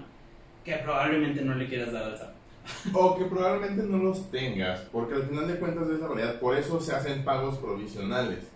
que 0.63 0.75
probablemente 0.75 1.41
no 1.41 1.55
le 1.55 1.67
quieras 1.67 1.91
dar 1.91 2.03
al 2.03 2.17
SAT. 2.17 2.38
O 2.93 3.17
que 3.17 3.25
probablemente 3.25 3.83
no 3.83 3.97
los 3.97 4.31
tengas, 4.31 4.81
porque 4.91 5.15
al 5.15 5.23
final 5.23 5.47
de 5.47 5.55
cuentas 5.55 5.89
es 5.89 5.99
la 5.99 6.07
realidad. 6.07 6.39
Por 6.39 6.57
eso 6.57 6.79
se 6.79 6.93
hacen 6.93 7.23
pagos 7.23 7.57
provisionales. 7.57 8.47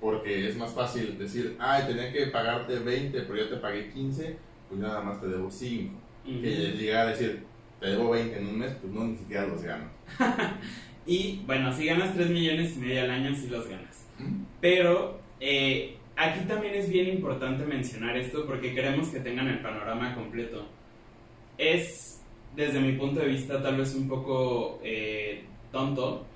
Porque 0.00 0.48
es 0.48 0.56
más 0.56 0.72
fácil 0.72 1.18
decir, 1.18 1.56
ay, 1.58 1.84
tenía 1.86 2.10
que 2.10 2.28
pagarte 2.28 2.78
20, 2.78 3.20
pero 3.22 3.36
yo 3.36 3.48
te 3.50 3.56
pagué 3.56 3.90
15, 3.90 4.36
pues 4.68 4.80
nada 4.80 5.02
más 5.02 5.20
te 5.20 5.28
debo 5.28 5.50
5. 5.50 5.94
Que 6.24 6.40
llegar 6.78 7.06
a 7.06 7.10
decir, 7.10 7.44
te 7.80 7.88
debo 7.88 8.10
20 8.10 8.38
en 8.38 8.46
un 8.46 8.58
mes, 8.58 8.72
pues 8.80 8.92
no, 8.92 9.04
ni 9.04 9.16
siquiera 9.16 9.46
los 9.46 9.62
gano. 9.62 9.90
y 11.06 11.42
bueno, 11.46 11.72
si 11.72 11.86
ganas 11.86 12.14
3 12.14 12.30
millones 12.30 12.76
y 12.76 12.80
medio 12.80 13.02
al 13.02 13.10
año, 13.10 13.34
sí 13.34 13.48
los 13.48 13.68
ganas. 13.68 14.06
Pero 14.60 15.20
eh, 15.38 15.96
aquí 16.16 16.40
también 16.46 16.74
es 16.74 16.88
bien 16.90 17.08
importante 17.08 17.64
mencionar 17.64 18.16
esto 18.16 18.46
porque 18.46 18.74
queremos 18.74 19.08
que 19.08 19.20
tengan 19.20 19.48
el 19.48 19.60
panorama 19.60 20.14
completo. 20.14 20.66
Es, 21.56 22.19
desde 22.56 22.80
mi 22.80 22.92
punto 22.92 23.20
de 23.20 23.26
vista, 23.26 23.62
tal 23.62 23.76
vez 23.76 23.94
un 23.94 24.08
poco 24.08 24.80
eh, 24.82 25.44
tonto 25.70 26.26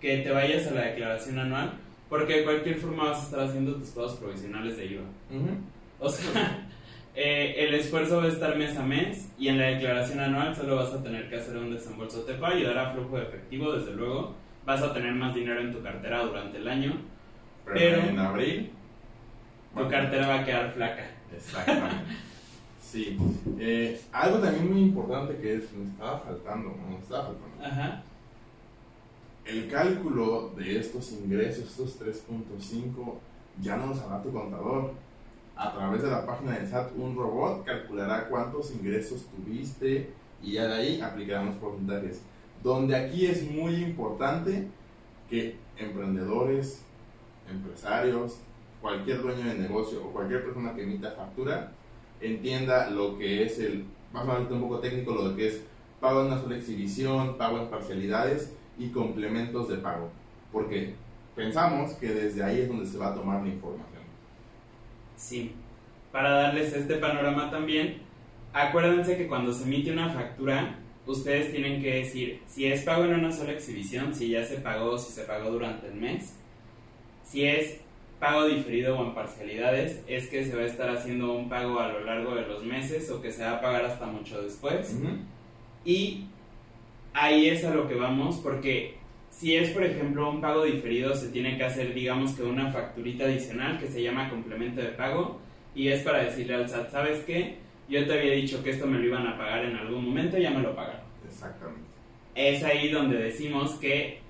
que 0.00 0.18
te 0.18 0.30
vayas 0.30 0.66
a 0.66 0.74
la 0.74 0.82
declaración 0.82 1.38
anual 1.38 1.78
porque 2.08 2.38
de 2.38 2.44
cualquier 2.44 2.76
forma 2.76 3.10
vas 3.10 3.22
a 3.22 3.24
estar 3.24 3.40
haciendo 3.40 3.74
tus 3.74 3.88
pagos 3.88 4.14
provisionales 4.14 4.76
de 4.76 4.86
IVA. 4.86 5.02
O 5.98 6.08
sea, 6.08 6.66
eh, 7.16 7.54
el 7.58 7.74
esfuerzo 7.74 8.18
va 8.18 8.24
a 8.24 8.28
estar 8.28 8.56
mes 8.56 8.76
a 8.76 8.84
mes 8.84 9.32
y 9.38 9.48
en 9.48 9.58
la 9.58 9.66
declaración 9.66 10.20
anual 10.20 10.54
solo 10.54 10.76
vas 10.76 10.92
a 10.92 11.02
tener 11.02 11.28
que 11.28 11.36
hacer 11.36 11.56
un 11.56 11.72
desembolso. 11.72 12.20
Te 12.20 12.36
va 12.36 12.48
a 12.48 12.52
ayudar 12.52 12.78
a 12.78 12.92
flujo 12.92 13.16
de 13.16 13.24
efectivo, 13.24 13.72
desde 13.72 13.94
luego. 13.94 14.36
Vas 14.64 14.80
a 14.82 14.94
tener 14.94 15.12
más 15.12 15.34
dinero 15.34 15.60
en 15.60 15.72
tu 15.72 15.82
cartera 15.82 16.22
durante 16.22 16.58
el 16.58 16.68
año. 16.68 17.00
Pero, 17.72 18.00
en 18.02 18.18
abril. 18.18 18.70
Tu 19.76 19.88
cartera 19.88 20.28
va 20.28 20.40
a 20.40 20.44
quedar 20.44 20.72
flaca. 20.72 21.10
Exactamente. 21.34 22.14
Sí. 22.94 23.18
Eh, 23.58 24.00
algo 24.12 24.38
también 24.38 24.72
muy 24.72 24.82
importante 24.82 25.36
que 25.36 25.56
es, 25.56 25.72
me 25.72 25.90
estaba 25.90 26.20
faltando, 26.20 26.74
me 26.88 26.98
estaba 26.98 27.26
faltando. 27.26 27.64
Ajá 27.64 28.04
el 29.44 29.68
cálculo 29.68 30.52
de 30.56 30.78
estos 30.78 31.12
ingresos, 31.12 31.64
estos 31.64 32.00
3.5, 32.00 33.14
ya 33.60 33.76
no 33.76 33.88
nos 33.88 34.00
hará 34.00 34.22
tu 34.22 34.32
contador. 34.32 34.92
A 35.56 35.72
través 35.72 36.02
de 36.02 36.10
la 36.10 36.26
página 36.26 36.58
de 36.58 36.66
SAT, 36.66 36.96
un 36.96 37.14
robot 37.14 37.64
calculará 37.64 38.28
cuántos 38.28 38.72
ingresos 38.72 39.26
tuviste 39.26 40.10
y 40.42 40.52
ya 40.52 40.66
de 40.66 40.74
ahí 40.74 41.00
aplicarán 41.00 41.54
porcentajes. 41.54 42.22
Donde 42.62 42.96
aquí 42.96 43.26
es 43.26 43.48
muy 43.48 43.76
importante 43.76 44.66
que 45.30 45.56
emprendedores, 45.76 46.82
empresarios, 47.48 48.38
cualquier 48.80 49.22
dueño 49.22 49.44
de 49.44 49.58
negocio 49.58 50.04
o 50.04 50.12
cualquier 50.12 50.44
persona 50.44 50.74
que 50.74 50.82
emita 50.82 51.12
factura 51.12 51.72
entienda 52.20 52.90
lo 52.90 53.18
que 53.18 53.44
es 53.44 53.58
el, 53.58 53.84
más 54.12 54.26
menos 54.26 54.50
un 54.50 54.60
poco 54.60 54.80
técnico, 54.80 55.12
lo 55.12 55.34
que 55.36 55.48
es 55.48 55.64
pago 56.00 56.20
en 56.20 56.26
una 56.26 56.40
sola 56.40 56.56
exhibición, 56.56 57.36
pago 57.36 57.58
en 57.58 57.68
parcialidades 57.68 58.52
y 58.78 58.88
complementos 58.88 59.68
de 59.68 59.76
pago, 59.78 60.10
porque 60.52 60.94
pensamos 61.34 61.92
que 61.92 62.08
desde 62.08 62.42
ahí 62.42 62.60
es 62.60 62.68
donde 62.68 62.86
se 62.86 62.98
va 62.98 63.08
a 63.08 63.14
tomar 63.14 63.42
la 63.42 63.48
información. 63.48 64.02
Sí, 65.16 65.52
para 66.12 66.30
darles 66.30 66.72
este 66.74 66.96
panorama 66.96 67.50
también, 67.50 67.98
acuérdense 68.52 69.16
que 69.16 69.26
cuando 69.26 69.52
se 69.52 69.64
emite 69.64 69.92
una 69.92 70.10
factura, 70.10 70.78
ustedes 71.06 71.50
tienen 71.50 71.82
que 71.82 71.94
decir 71.96 72.42
si 72.46 72.66
es 72.66 72.82
pago 72.82 73.04
en 73.04 73.14
una 73.14 73.32
sola 73.32 73.52
exhibición, 73.52 74.14
si 74.14 74.28
ya 74.28 74.44
se 74.44 74.56
pagó, 74.56 74.98
si 74.98 75.12
se 75.12 75.22
pagó 75.22 75.50
durante 75.50 75.88
el 75.88 75.94
mes, 75.94 76.36
si 77.24 77.46
es 77.46 77.80
pago 78.24 78.46
diferido 78.46 78.98
o 78.98 79.04
en 79.04 79.14
parcialidades, 79.14 80.02
es 80.08 80.28
que 80.28 80.46
se 80.46 80.56
va 80.56 80.62
a 80.62 80.66
estar 80.66 80.88
haciendo 80.88 81.34
un 81.34 81.50
pago 81.50 81.78
a 81.78 81.88
lo 81.88 82.00
largo 82.00 82.34
de 82.34 82.46
los 82.46 82.64
meses 82.64 83.10
o 83.10 83.20
que 83.20 83.30
se 83.30 83.44
va 83.44 83.52
a 83.52 83.60
pagar 83.60 83.84
hasta 83.84 84.06
mucho 84.06 84.40
después. 84.40 84.98
Y 85.84 86.24
ahí 87.12 87.50
es 87.50 87.66
a 87.66 87.74
lo 87.74 87.86
que 87.86 87.94
vamos, 87.94 88.36
porque 88.36 88.94
si 89.28 89.54
es, 89.56 89.68
por 89.70 89.84
ejemplo, 89.84 90.30
un 90.30 90.40
pago 90.40 90.64
diferido, 90.64 91.14
se 91.14 91.28
tiene 91.28 91.58
que 91.58 91.64
hacer, 91.64 91.92
digamos 91.92 92.32
que 92.32 92.44
una 92.44 92.72
facturita 92.72 93.24
adicional 93.24 93.78
que 93.78 93.88
se 93.88 94.02
llama 94.02 94.30
complemento 94.30 94.80
de 94.80 94.88
pago 94.88 95.38
y 95.74 95.88
es 95.88 96.00
para 96.00 96.24
decirle 96.24 96.54
al 96.54 96.66
SAT, 96.66 96.92
¿sabes 96.92 97.24
qué? 97.24 97.58
Yo 97.90 98.06
te 98.06 98.14
había 98.14 98.32
dicho 98.32 98.64
que 98.64 98.70
esto 98.70 98.86
me 98.86 98.98
lo 98.98 99.04
iban 99.04 99.26
a 99.26 99.36
pagar 99.36 99.66
en 99.66 99.76
algún 99.76 100.02
momento, 100.02 100.38
ya 100.38 100.50
me 100.50 100.62
lo 100.62 100.74
pagaron. 100.74 101.02
Exactamente. 101.28 101.82
Es 102.34 102.64
ahí 102.64 102.88
donde 102.88 103.18
decimos 103.18 103.72
que 103.72 104.20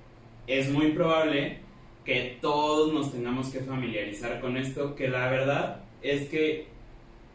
es 0.49 0.69
muy 0.69 0.91
probable 0.91 1.64
que 2.05 2.39
todos 2.41 2.93
nos 2.93 3.13
tengamos 3.13 3.49
que 3.49 3.61
familiarizar 3.61 4.41
con 4.41 4.57
esto, 4.57 4.95
que 4.95 5.09
la 5.09 5.31
verdad 5.31 5.81
es 6.03 6.29
que 6.29 6.67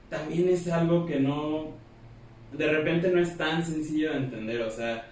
también 0.09 0.49
es 0.49 0.67
algo 0.67 1.05
que 1.05 1.19
no, 1.19 1.71
de 2.51 2.71
repente 2.71 3.09
no 3.09 3.19
es 3.19 3.37
tan 3.37 3.65
sencillo 3.65 4.11
de 4.11 4.17
entender, 4.17 4.61
o 4.61 4.71
sea, 4.71 5.07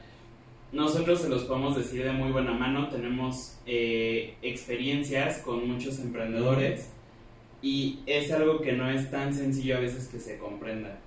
nosotros 0.71 1.21
se 1.21 1.29
los 1.29 1.45
podemos 1.45 1.75
decir 1.75 2.03
de 2.03 2.11
muy 2.11 2.31
buena 2.31 2.51
mano, 2.51 2.89
tenemos 2.89 3.57
eh, 3.65 4.35
experiencias 4.41 5.39
con 5.39 5.67
muchos 5.67 5.99
emprendedores 5.99 6.91
y 7.61 7.99
es 8.05 8.31
algo 8.31 8.61
que 8.61 8.73
no 8.73 8.89
es 8.89 9.09
tan 9.09 9.33
sencillo 9.33 9.77
a 9.77 9.79
veces 9.79 10.07
que 10.07 10.19
se 10.19 10.37
comprenda. 10.37 10.99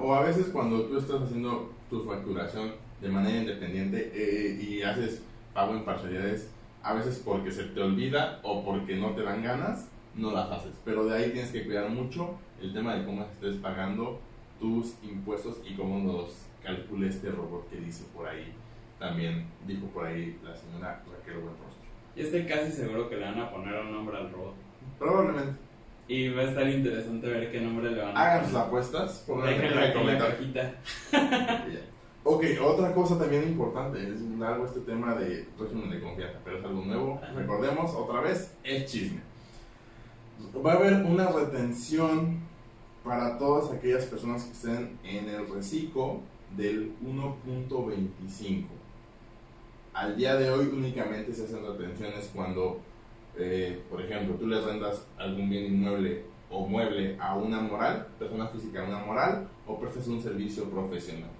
o 0.00 0.14
a 0.14 0.24
veces 0.24 0.48
cuando 0.52 0.84
tú 0.84 0.98
estás 0.98 1.22
haciendo 1.22 1.72
tu 1.88 2.04
facturación 2.04 2.72
de 3.00 3.08
manera 3.08 3.38
independiente 3.38 4.10
eh, 4.14 4.60
y 4.60 4.82
haces 4.82 5.22
pago 5.52 5.74
en 5.74 5.84
parcialidades, 5.84 6.50
a 6.84 6.94
veces 6.94 7.22
porque 7.24 7.50
se 7.50 7.64
te 7.64 7.80
olvida 7.80 8.40
o 8.42 8.64
porque 8.64 8.96
no 8.96 9.10
te 9.14 9.22
dan 9.22 9.42
ganas, 9.42 9.88
no 10.14 10.30
las 10.30 10.50
haces. 10.50 10.72
Pero 10.84 11.06
de 11.06 11.16
ahí 11.16 11.30
tienes 11.32 11.50
que 11.50 11.64
cuidar 11.64 11.88
mucho 11.90 12.36
el 12.60 12.72
tema 12.72 12.94
de 12.94 13.04
cómo 13.04 13.22
estés 13.22 13.56
pagando 13.56 14.20
tus 14.60 14.94
impuestos 15.02 15.60
y 15.64 15.74
cómo 15.74 16.12
los 16.12 16.46
calcule 16.62 17.08
este 17.08 17.30
robot 17.30 17.68
que 17.68 17.76
dice 17.76 18.04
por 18.14 18.26
ahí 18.26 18.54
también 18.98 19.46
dijo 19.66 19.86
por 19.88 20.06
ahí 20.06 20.38
la 20.42 20.54
señora 20.56 21.02
Raquel 21.10 21.34
Buenrostro. 21.34 21.84
Y 22.16 22.22
estoy 22.22 22.44
casi 22.46 22.72
seguro 22.72 23.08
que 23.08 23.16
le 23.16 23.24
van 23.24 23.40
a 23.40 23.50
poner 23.50 23.74
un 23.80 23.92
nombre 23.92 24.16
al 24.16 24.30
robot. 24.30 24.54
Probablemente. 24.98 25.58
Y 26.06 26.28
va 26.28 26.42
a 26.42 26.44
estar 26.44 26.68
interesante 26.68 27.28
ver 27.28 27.50
qué 27.50 27.60
nombre 27.60 27.90
le 27.90 28.00
van 28.00 28.10
a 28.10 28.12
poner. 28.12 28.28
Hagan 28.28 28.46
sus 28.46 28.54
apuestas, 28.56 29.26
Déjenlo 29.26 30.00
en 30.00 30.06
la 30.06 30.18
cajita. 30.18 30.74
ok, 32.24 32.44
otra 32.62 32.92
cosa 32.94 33.18
también 33.18 33.44
importante 33.44 34.02
es 34.02 34.20
algo 34.42 34.66
este 34.66 34.80
tema 34.80 35.14
de 35.14 35.46
régimen 35.58 35.90
de 35.90 36.00
confianza, 36.00 36.38
pero 36.44 36.58
es 36.58 36.64
algo 36.64 36.84
nuevo. 36.84 37.20
Recordemos 37.36 37.94
otra 37.94 38.20
vez 38.20 38.52
el 38.64 38.84
chisme. 38.86 39.20
Va 40.64 40.72
a 40.72 40.76
haber 40.76 41.04
una 41.04 41.28
retención 41.28 42.40
para 43.04 43.38
todas 43.38 43.70
aquellas 43.70 44.06
personas 44.06 44.44
que 44.44 44.52
estén 44.52 44.98
en 45.04 45.28
el 45.28 45.48
reciclo 45.48 46.20
del 46.56 46.92
1.25 47.04 48.64
al 49.94 50.16
día 50.16 50.34
de 50.34 50.50
hoy 50.50 50.66
únicamente 50.66 51.32
se 51.32 51.44
hacen 51.44 51.64
retenciones 51.64 52.30
cuando, 52.34 52.80
eh, 53.38 53.80
por 53.88 54.02
ejemplo, 54.02 54.34
tú 54.34 54.46
le 54.46 54.60
rentas 54.60 55.06
algún 55.16 55.48
bien 55.48 55.66
inmueble 55.66 56.24
o 56.50 56.66
mueble 56.66 57.16
a 57.20 57.36
una 57.36 57.60
moral, 57.60 58.08
persona 58.18 58.48
física 58.48 58.82
a 58.82 58.88
una 58.88 58.98
moral, 58.98 59.48
o 59.66 59.78
prestas 59.78 60.08
un 60.08 60.20
servicio 60.20 60.64
profesional. 60.64 61.30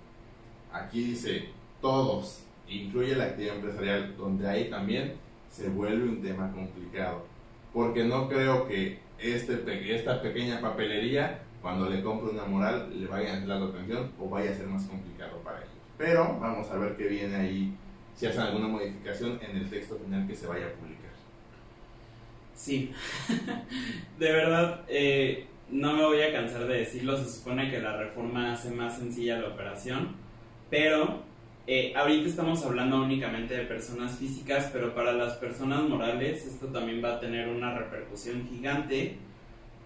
Aquí 0.74 1.04
dice 1.04 1.50
todos, 1.80 2.42
incluye 2.68 3.14
la 3.14 3.26
actividad 3.26 3.54
empresarial, 3.54 4.16
donde 4.16 4.48
ahí 4.48 4.68
también 4.68 5.14
se 5.48 5.68
vuelve 5.68 6.08
un 6.08 6.20
tema 6.20 6.50
complicado. 6.50 7.26
Porque 7.72 8.04
no 8.04 8.28
creo 8.28 8.66
que 8.66 8.98
este, 9.18 9.94
esta 9.94 10.20
pequeña 10.20 10.60
papelería, 10.60 11.42
cuando 11.62 11.88
le 11.88 12.02
compre 12.02 12.30
una 12.30 12.44
moral, 12.44 12.92
le 12.92 13.06
vaya 13.06 13.30
a 13.30 13.36
hacer 13.36 13.48
la 13.48 13.60
retención 13.60 14.10
o 14.18 14.28
vaya 14.28 14.50
a 14.50 14.54
ser 14.54 14.66
más 14.66 14.84
complicado 14.86 15.38
para 15.44 15.58
ellos. 15.58 15.70
Pero 15.96 16.38
vamos 16.40 16.68
a 16.70 16.76
ver 16.76 16.96
qué 16.96 17.06
viene 17.06 17.36
ahí 17.36 17.74
si 18.16 18.26
hacen 18.26 18.42
alguna 18.42 18.66
modificación 18.66 19.38
en 19.48 19.56
el 19.56 19.70
texto 19.70 19.96
final 19.96 20.26
que 20.26 20.34
se 20.34 20.48
vaya 20.48 20.66
a 20.66 20.72
publicar. 20.72 21.12
Sí, 22.56 22.92
de 24.18 24.32
verdad, 24.32 24.82
eh, 24.88 25.46
no 25.70 25.92
me 25.94 26.04
voy 26.04 26.20
a 26.22 26.32
cansar 26.32 26.66
de 26.66 26.78
decirlo, 26.78 27.16
se 27.16 27.30
supone 27.30 27.70
que 27.70 27.80
la 27.80 27.96
reforma 27.96 28.52
hace 28.52 28.70
más 28.70 28.98
sencilla 28.98 29.40
la 29.40 29.48
operación, 29.48 30.23
pero 30.70 31.22
eh, 31.66 31.94
ahorita 31.96 32.28
estamos 32.28 32.64
hablando 32.64 33.02
únicamente 33.02 33.56
de 33.56 33.64
personas 33.64 34.18
físicas, 34.18 34.68
pero 34.72 34.94
para 34.94 35.12
las 35.12 35.34
personas 35.34 35.82
morales 35.88 36.44
esto 36.44 36.66
también 36.66 37.02
va 37.02 37.14
a 37.14 37.20
tener 37.20 37.48
una 37.48 37.76
repercusión 37.78 38.46
gigante 38.48 39.16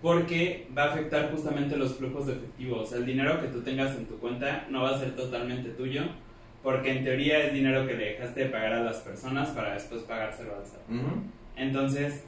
porque 0.03 0.67
va 0.77 0.85
a 0.85 0.93
afectar 0.93 1.31
justamente 1.31 1.77
los 1.77 1.95
flujos 1.95 2.27
de 2.27 2.35
efectivo, 2.35 2.81
o 2.81 2.87
sea, 2.87 2.99
el 2.99 3.07
dinero 3.07 3.41
que 3.41 3.49
tú 3.49 3.62
tengas 3.62 3.97
en 3.97 4.07
tu 4.07 4.19
cuenta 4.19 4.67
no 4.71 4.83
va 4.83 4.91
a 4.91 4.99
ser 4.99 5.14
totalmente 5.14 5.71
tuyo, 5.71 6.03
porque 6.62 6.91
en 6.91 7.05
teoría 7.05 7.47
es 7.47 7.53
dinero 7.53 7.87
que 7.87 7.95
le 7.95 8.05
dejaste 8.12 8.45
de 8.45 8.47
pagar 8.51 8.73
a 8.75 8.83
las 8.83 8.99
personas 8.99 9.49
para 9.51 9.75
después 9.75 10.03
pagárselo 10.03 10.57
al 10.57 10.67
SAT. 10.67 10.81
Entonces, 11.57 12.25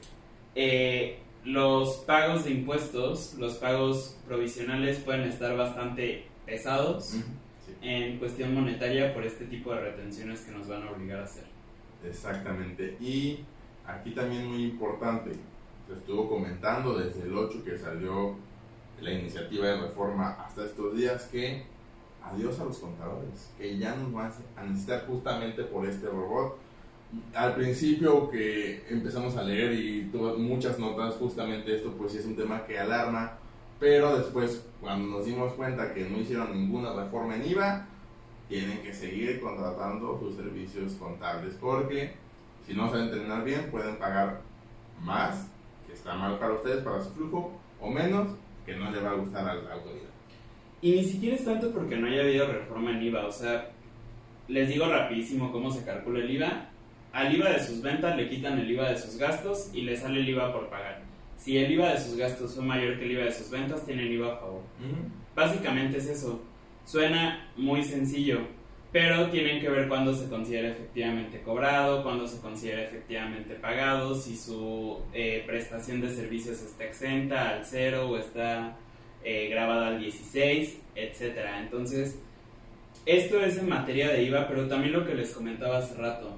eh, 0.54 1.18
los 1.44 1.96
pagos 2.06 2.44
de 2.44 2.52
impuestos, 2.52 3.34
los 3.38 3.54
pagos 3.54 4.16
provisionales 4.26 4.98
pueden 4.98 5.22
estar 5.22 5.56
bastante 5.56 6.26
pesados 6.46 7.16
en 7.82 8.18
cuestión 8.18 8.54
monetaria 8.54 9.14
por 9.14 9.24
este 9.24 9.46
tipo 9.46 9.72
de 9.72 9.80
retenciones 9.80 10.40
que 10.42 10.52
nos 10.52 10.68
van 10.68 10.82
a 10.82 10.90
obligar 10.90 11.20
a 11.20 11.24
hacer. 11.24 11.44
Exactamente. 12.04 12.96
Y 13.00 13.40
aquí 13.86 14.12
también 14.12 14.46
muy 14.46 14.64
importante, 14.64 15.32
se 15.86 15.94
estuvo 15.94 16.28
comentando 16.28 16.98
desde 16.98 17.22
el 17.22 17.36
8 17.36 17.64
que 17.64 17.78
salió 17.78 18.36
la 19.00 19.12
iniciativa 19.12 19.66
de 19.66 19.80
reforma 19.80 20.36
hasta 20.44 20.64
estos 20.64 20.96
días 20.96 21.24
que 21.24 21.64
adiós 22.22 22.60
a 22.60 22.64
los 22.64 22.78
contadores, 22.78 23.50
que 23.58 23.78
ya 23.78 23.94
nos 23.96 24.12
van 24.12 24.32
a 24.56 24.64
necesitar 24.64 25.06
justamente 25.06 25.64
por 25.64 25.86
este 25.86 26.06
robot. 26.06 26.58
Al 27.34 27.54
principio 27.54 28.30
que 28.30 28.84
empezamos 28.88 29.36
a 29.36 29.42
leer 29.42 29.72
y 29.72 30.08
tuve 30.12 30.36
muchas 30.38 30.78
notas, 30.78 31.14
justamente 31.14 31.74
esto 31.74 31.92
pues 31.92 32.14
es 32.14 32.24
un 32.24 32.36
tema 32.36 32.64
que 32.64 32.78
alarma, 32.78 33.39
pero 33.80 34.18
después 34.18 34.64
cuando 34.80 35.18
nos 35.18 35.26
dimos 35.26 35.54
cuenta 35.54 35.92
que 35.92 36.08
no 36.08 36.18
hicieron 36.18 36.52
ninguna 36.52 36.92
reforma 36.92 37.34
en 37.34 37.50
IVA, 37.50 37.86
tienen 38.48 38.82
que 38.82 38.92
seguir 38.92 39.40
contratando 39.40 40.18
sus 40.18 40.36
servicios 40.36 40.92
contables 40.94 41.54
porque 41.60 42.12
si 42.66 42.74
no 42.74 42.90
saben 42.90 43.10
terminar 43.10 43.42
bien 43.42 43.70
pueden 43.70 43.96
pagar 43.96 44.42
más, 45.02 45.50
que 45.86 45.94
está 45.94 46.14
mal 46.14 46.38
para 46.38 46.54
ustedes, 46.54 46.84
para 46.84 47.02
su 47.02 47.10
flujo, 47.10 47.52
o 47.80 47.90
menos, 47.90 48.36
que 48.66 48.76
no 48.76 48.90
le 48.90 49.00
va 49.00 49.10
a 49.10 49.14
gustar 49.14 49.48
a 49.48 49.54
la 49.54 49.72
autoridad. 49.72 50.10
Y 50.82 50.92
ni 50.92 51.04
siquiera 51.04 51.36
es 51.36 51.44
tanto 51.44 51.72
porque 51.72 51.96
no 51.96 52.06
haya 52.06 52.22
habido 52.22 52.46
reforma 52.46 52.90
en 52.90 53.02
IVA, 53.02 53.26
o 53.26 53.32
sea, 53.32 53.70
les 54.48 54.68
digo 54.68 54.86
rapidísimo 54.86 55.52
cómo 55.52 55.70
se 55.70 55.84
calcula 55.84 56.20
el 56.20 56.30
IVA. 56.30 56.68
Al 57.12 57.34
IVA 57.34 57.50
de 57.50 57.64
sus 57.64 57.82
ventas 57.82 58.16
le 58.16 58.28
quitan 58.28 58.58
el 58.58 58.70
IVA 58.70 58.90
de 58.90 58.98
sus 58.98 59.16
gastos 59.16 59.70
y 59.72 59.82
le 59.82 59.96
sale 59.96 60.20
el 60.20 60.28
IVA 60.28 60.52
por 60.52 60.68
pagar. 60.68 61.09
Si 61.40 61.56
el 61.56 61.72
IVA 61.72 61.94
de 61.94 62.00
sus 62.00 62.16
gastos 62.16 62.54
fue 62.54 62.62
mayor 62.62 62.98
que 62.98 63.06
el 63.06 63.12
IVA 63.12 63.24
de 63.24 63.32
sus 63.32 63.50
ventas, 63.50 63.86
tienen 63.86 64.12
IVA 64.12 64.34
a 64.34 64.36
favor. 64.36 64.62
Básicamente 65.34 65.96
es 65.96 66.06
eso. 66.06 66.42
Suena 66.84 67.48
muy 67.56 67.82
sencillo, 67.82 68.40
pero 68.92 69.30
tienen 69.30 69.58
que 69.58 69.70
ver 69.70 69.88
cuándo 69.88 70.12
se 70.14 70.28
considera 70.28 70.68
efectivamente 70.68 71.40
cobrado, 71.40 72.02
cuándo 72.02 72.26
se 72.26 72.40
considera 72.40 72.82
efectivamente 72.82 73.54
pagado, 73.54 74.14
si 74.14 74.36
su 74.36 74.98
eh, 75.14 75.42
prestación 75.46 76.02
de 76.02 76.10
servicios 76.10 76.60
está 76.60 76.84
exenta 76.84 77.48
al 77.48 77.64
cero 77.64 78.10
o 78.10 78.18
está 78.18 78.76
eh, 79.24 79.48
grabada 79.48 79.88
al 79.88 80.00
16, 80.00 80.78
etcétera. 80.94 81.60
Entonces, 81.60 82.18
esto 83.06 83.40
es 83.42 83.56
en 83.56 83.68
materia 83.70 84.10
de 84.10 84.24
IVA, 84.24 84.46
pero 84.46 84.68
también 84.68 84.92
lo 84.92 85.06
que 85.06 85.14
les 85.14 85.32
comentaba 85.32 85.78
hace 85.78 85.94
rato. 85.94 86.36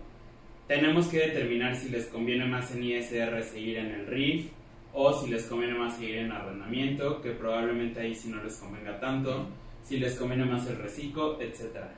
Tenemos 0.68 1.08
que 1.08 1.18
determinar 1.18 1.74
si 1.74 1.88
les 1.88 2.06
conviene 2.06 2.44
más 2.44 2.72
en 2.72 2.84
ISR 2.84 3.42
seguir 3.42 3.78
en 3.78 3.90
el 3.90 4.06
RIF 4.06 4.46
o 4.92 5.12
si 5.12 5.30
les 5.30 5.44
conviene 5.44 5.78
más 5.78 5.96
seguir 5.96 6.16
en 6.16 6.32
arrendamiento, 6.32 7.20
que 7.20 7.30
probablemente 7.30 8.00
ahí 8.00 8.14
sí 8.14 8.28
no 8.28 8.42
les 8.42 8.56
convenga 8.56 8.98
tanto, 9.00 9.46
si 9.82 9.98
les 9.98 10.14
conviene 10.16 10.44
más 10.44 10.66
el 10.66 10.76
reciclo, 10.76 11.40
etcétera. 11.40 11.92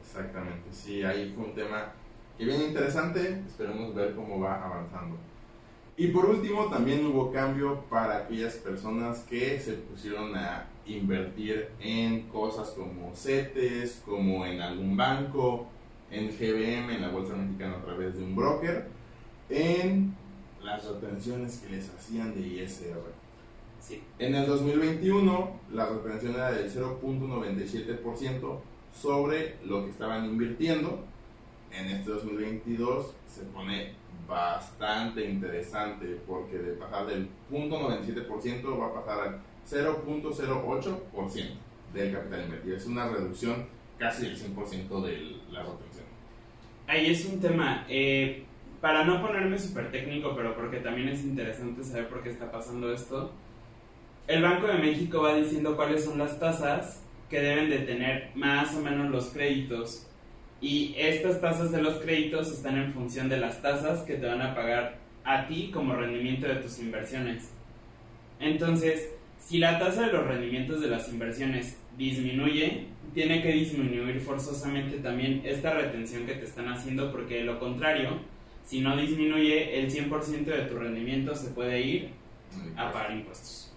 Exactamente, 0.00 0.68
sí, 0.70 1.02
ahí 1.02 1.32
fue 1.34 1.44
un 1.44 1.54
tema 1.54 1.92
que 2.38 2.44
viene 2.44 2.66
interesante, 2.66 3.42
esperemos 3.46 3.94
ver 3.94 4.14
cómo 4.14 4.38
va 4.40 4.64
avanzando. 4.64 5.16
Y 5.96 6.08
por 6.08 6.26
último, 6.26 6.66
también 6.66 7.06
hubo 7.06 7.32
cambio 7.32 7.82
para 7.88 8.18
aquellas 8.18 8.54
personas 8.56 9.20
que 9.20 9.58
se 9.58 9.72
pusieron 9.72 10.36
a 10.36 10.66
invertir 10.86 11.70
en 11.80 12.28
cosas 12.28 12.70
como 12.70 13.14
CETES, 13.14 14.02
como 14.04 14.44
en 14.44 14.60
algún 14.60 14.96
banco, 14.96 15.66
en 16.10 16.28
GBM, 16.28 16.96
en 16.96 17.02
la 17.02 17.08
Bolsa 17.08 17.34
Mexicana 17.34 17.76
a 17.78 17.84
través 17.84 18.16
de 18.16 18.24
un 18.24 18.36
broker, 18.36 18.86
en 19.48 20.14
las 20.66 20.84
retenciones 20.84 21.58
que 21.58 21.70
les 21.70 21.88
hacían 21.94 22.34
de 22.34 22.40
ISR. 22.40 23.14
Sí. 23.80 24.02
En 24.18 24.34
el 24.34 24.46
2021, 24.46 25.60
la 25.72 25.86
retención 25.86 26.34
era 26.34 26.50
del 26.50 26.70
0.97% 26.70 28.58
sobre 28.92 29.56
lo 29.64 29.84
que 29.84 29.90
estaban 29.90 30.24
invirtiendo. 30.24 31.04
En 31.70 31.86
este 31.86 32.10
2022 32.10 33.14
se 33.28 33.42
pone 33.44 33.92
bastante 34.26 35.24
interesante 35.24 36.20
porque 36.26 36.58
de 36.58 36.72
pasar 36.72 37.06
del 37.06 37.28
0.97% 37.50 38.80
va 38.80 38.86
a 38.86 38.94
pasar 38.94 39.20
al 39.20 39.40
0.08% 39.68 41.46
del 41.94 42.12
capital 42.12 42.44
invertido. 42.44 42.76
Es 42.76 42.86
una 42.86 43.08
reducción 43.08 43.66
casi 43.98 44.24
del 44.24 44.36
100% 44.36 45.02
de 45.02 45.36
la 45.52 45.62
retención. 45.62 46.06
ahí 46.88 47.10
es 47.10 47.24
un 47.26 47.40
tema. 47.40 47.86
Eh, 47.88 48.45
para 48.80 49.04
no 49.04 49.20
ponerme 49.22 49.58
súper 49.58 49.90
técnico, 49.90 50.34
pero 50.36 50.54
porque 50.54 50.78
también 50.78 51.08
es 51.08 51.24
interesante 51.24 51.82
saber 51.82 52.08
por 52.08 52.22
qué 52.22 52.30
está 52.30 52.50
pasando 52.50 52.92
esto, 52.92 53.32
el 54.26 54.42
Banco 54.42 54.66
de 54.66 54.78
México 54.78 55.22
va 55.22 55.36
diciendo 55.36 55.76
cuáles 55.76 56.04
son 56.04 56.18
las 56.18 56.38
tasas 56.38 57.02
que 57.30 57.40
deben 57.40 57.70
de 57.70 57.78
tener 57.78 58.30
más 58.34 58.74
o 58.74 58.80
menos 58.80 59.10
los 59.10 59.26
créditos. 59.26 60.06
Y 60.60 60.94
estas 60.96 61.40
tasas 61.40 61.70
de 61.70 61.82
los 61.82 61.96
créditos 61.96 62.50
están 62.50 62.76
en 62.76 62.92
función 62.92 63.28
de 63.28 63.36
las 63.36 63.62
tasas 63.62 64.00
que 64.02 64.14
te 64.14 64.26
van 64.26 64.42
a 64.42 64.54
pagar 64.54 64.98
a 65.24 65.46
ti 65.46 65.70
como 65.72 65.94
rendimiento 65.94 66.46
de 66.46 66.56
tus 66.56 66.78
inversiones. 66.78 67.50
Entonces, 68.40 69.10
si 69.38 69.58
la 69.58 69.78
tasa 69.78 70.06
de 70.06 70.12
los 70.12 70.26
rendimientos 70.26 70.80
de 70.80 70.88
las 70.88 71.08
inversiones 71.08 71.78
disminuye, 71.96 72.86
tiene 73.14 73.42
que 73.42 73.52
disminuir 73.52 74.20
forzosamente 74.20 74.98
también 74.98 75.42
esta 75.44 75.74
retención 75.74 76.26
que 76.26 76.34
te 76.34 76.44
están 76.44 76.68
haciendo 76.68 77.12
porque 77.12 77.36
de 77.36 77.44
lo 77.44 77.58
contrario, 77.58 78.18
si 78.66 78.80
no 78.80 78.96
disminuye 78.96 79.78
el 79.78 79.90
100% 79.90 80.44
de 80.44 80.62
tu 80.62 80.76
rendimiento 80.76 81.34
se 81.34 81.50
puede 81.50 81.80
ir 81.80 82.10
a 82.76 82.92
pagar 82.92 83.12
impuestos. 83.12 83.72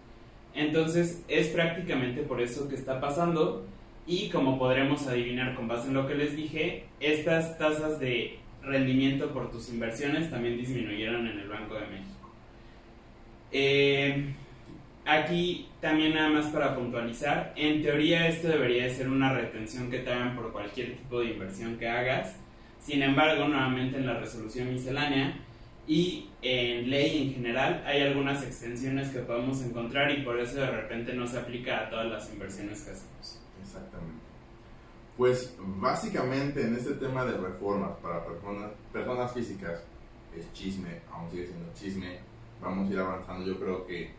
Entonces 0.53 1.23
es 1.27 1.47
prácticamente 1.49 2.23
por 2.23 2.41
eso 2.41 2.67
que 2.67 2.75
está 2.75 2.99
pasando 2.99 3.65
y 4.07 4.29
como 4.29 4.57
podremos 4.57 5.07
adivinar 5.07 5.55
con 5.55 5.67
base 5.67 5.87
en 5.87 5.93
lo 5.93 6.07
que 6.07 6.15
les 6.15 6.35
dije, 6.35 6.85
estas 6.99 7.57
tasas 7.59 7.99
de 7.99 8.39
rendimiento 8.63 9.31
por 9.31 9.51
tus 9.51 9.69
inversiones 9.69 10.29
también 10.29 10.57
disminuyeron 10.57 11.27
en 11.27 11.39
el 11.39 11.47
Banco 11.47 11.75
de 11.75 11.81
México. 11.81 12.33
Eh, 13.51 14.33
aquí 15.05 15.67
también 15.79 16.15
nada 16.15 16.29
más 16.29 16.47
para 16.47 16.75
puntualizar, 16.75 17.53
en 17.55 17.83
teoría 17.83 18.27
esto 18.27 18.47
debería 18.47 18.83
de 18.83 18.89
ser 18.89 19.09
una 19.09 19.31
retención 19.31 19.89
que 19.89 19.99
te 19.99 20.11
hagan 20.11 20.35
por 20.35 20.51
cualquier 20.51 20.97
tipo 20.97 21.19
de 21.19 21.31
inversión 21.31 21.77
que 21.77 21.87
hagas. 21.87 22.35
Sin 22.81 23.03
embargo, 23.03 23.47
nuevamente 23.47 23.97
en 23.97 24.05
la 24.05 24.19
resolución 24.19 24.73
miscelánea 24.73 25.39
y 25.87 26.29
en 26.41 26.89
ley 26.89 27.27
en 27.27 27.33
general 27.33 27.83
hay 27.85 28.01
algunas 28.03 28.43
extensiones 28.43 29.09
que 29.09 29.19
podemos 29.19 29.61
encontrar 29.61 30.11
y 30.11 30.21
por 30.23 30.39
eso 30.39 30.59
de 30.59 30.69
repente 30.69 31.13
no 31.13 31.27
se 31.27 31.39
aplica 31.39 31.79
a 31.79 31.89
todas 31.89 32.07
las 32.07 32.31
inversiones 32.31 32.81
que 32.83 32.91
hacemos. 32.91 33.41
Exactamente. 33.61 34.21
Pues 35.17 35.55
básicamente 35.59 36.61
en 36.61 36.75
este 36.75 36.93
tema 36.93 37.25
de 37.25 37.37
reformas 37.37 37.91
para 38.01 38.23
personas, 38.23 38.71
personas 38.93 39.33
físicas 39.33 39.83
es 40.37 40.53
chisme, 40.53 41.01
aún 41.11 41.29
sigue 41.29 41.47
siendo 41.47 41.73
chisme. 41.73 42.19
Vamos 42.61 42.89
a 42.89 42.93
ir 42.93 42.99
avanzando, 42.99 43.45
yo 43.45 43.59
creo 43.59 43.85
que 43.85 44.11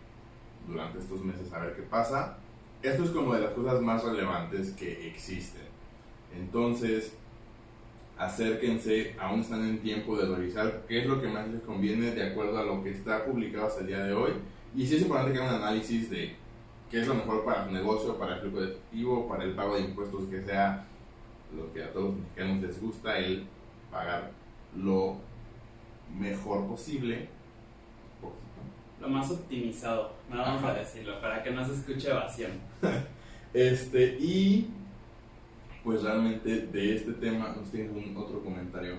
durante 0.66 0.98
estos 0.98 1.24
meses 1.24 1.52
a 1.52 1.60
ver 1.60 1.74
qué 1.74 1.82
pasa. 1.82 2.36
Esto 2.82 3.04
es 3.04 3.10
como 3.10 3.34
de 3.34 3.42
las 3.42 3.52
cosas 3.52 3.80
más 3.80 4.02
relevantes 4.04 4.72
que 4.72 5.08
existen. 5.08 5.62
Entonces, 6.36 7.14
acérquense, 8.20 9.14
aún 9.18 9.40
están 9.40 9.64
en 9.66 9.78
tiempo 9.78 10.14
de 10.14 10.36
revisar 10.36 10.82
qué 10.86 11.00
es 11.00 11.06
lo 11.06 11.22
que 11.22 11.28
más 11.28 11.48
les 11.48 11.62
conviene 11.62 12.10
de 12.10 12.30
acuerdo 12.30 12.58
a 12.58 12.64
lo 12.64 12.84
que 12.84 12.90
está 12.90 13.24
publicado 13.24 13.66
hasta 13.66 13.80
el 13.80 13.86
día 13.86 14.04
de 14.04 14.12
hoy. 14.12 14.32
Y 14.76 14.86
sí 14.86 14.96
es 14.96 15.02
importante 15.02 15.32
que 15.32 15.38
hagan 15.38 15.56
un 15.56 15.62
análisis 15.62 16.10
de 16.10 16.36
qué 16.90 17.00
es 17.00 17.08
lo 17.08 17.14
mejor 17.14 17.46
para 17.46 17.64
su 17.64 17.70
negocio, 17.72 18.18
para 18.18 18.34
el 18.34 18.40
flujo 18.42 18.60
de 18.60 18.72
efectivo, 18.72 19.26
para 19.26 19.44
el 19.44 19.54
pago 19.54 19.74
de 19.74 19.82
impuestos, 19.82 20.28
que 20.28 20.42
sea 20.42 20.84
lo 21.56 21.72
que 21.72 21.82
a 21.82 21.92
todos 21.92 22.10
los 22.10 22.16
mexicanos 22.16 22.62
les 22.62 22.80
gusta, 22.80 23.18
el 23.18 23.46
pagar 23.90 24.32
lo 24.76 25.16
mejor 26.18 26.66
posible. 26.66 27.26
Lo 29.00 29.08
más 29.08 29.30
optimizado, 29.30 30.12
no 30.28 30.36
vamos 30.36 30.62
a 30.62 30.74
decirlo, 30.74 31.18
para 31.22 31.42
que 31.42 31.52
no 31.52 31.64
se 31.64 31.72
escuche 31.72 32.10
evasión. 32.10 32.50
este, 33.54 34.18
y 34.20 34.68
pues 35.84 36.02
realmente 36.02 36.66
de 36.66 36.94
este 36.94 37.12
tema, 37.12 37.54
¿nos 37.56 37.70
tienes 37.70 37.90
un 37.92 38.16
otro 38.16 38.42
comentario? 38.42 38.96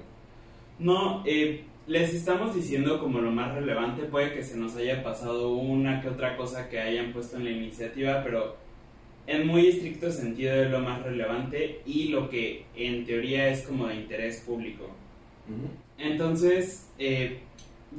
No, 0.79 1.23
eh, 1.25 1.63
les 1.87 2.13
estamos 2.13 2.55
diciendo 2.55 2.99
como 2.99 3.19
lo 3.19 3.31
más 3.31 3.53
relevante, 3.53 4.03
puede 4.03 4.33
que 4.33 4.43
se 4.43 4.57
nos 4.57 4.75
haya 4.75 5.03
pasado 5.03 5.49
una 5.53 6.01
que 6.01 6.09
otra 6.09 6.37
cosa 6.37 6.69
que 6.69 6.79
hayan 6.79 7.13
puesto 7.13 7.37
en 7.37 7.45
la 7.45 7.51
iniciativa, 7.51 8.23
pero 8.23 8.55
en 9.27 9.47
muy 9.47 9.67
estricto 9.67 10.11
sentido 10.11 10.55
es 10.55 10.71
lo 10.71 10.79
más 10.79 11.03
relevante 11.03 11.81
y 11.85 12.09
lo 12.09 12.29
que 12.29 12.65
en 12.75 13.05
teoría 13.05 13.49
es 13.49 13.63
como 13.63 13.87
de 13.87 13.95
interés 13.95 14.41
público. 14.41 14.89
Entonces, 15.97 16.89
eh, 16.97 17.39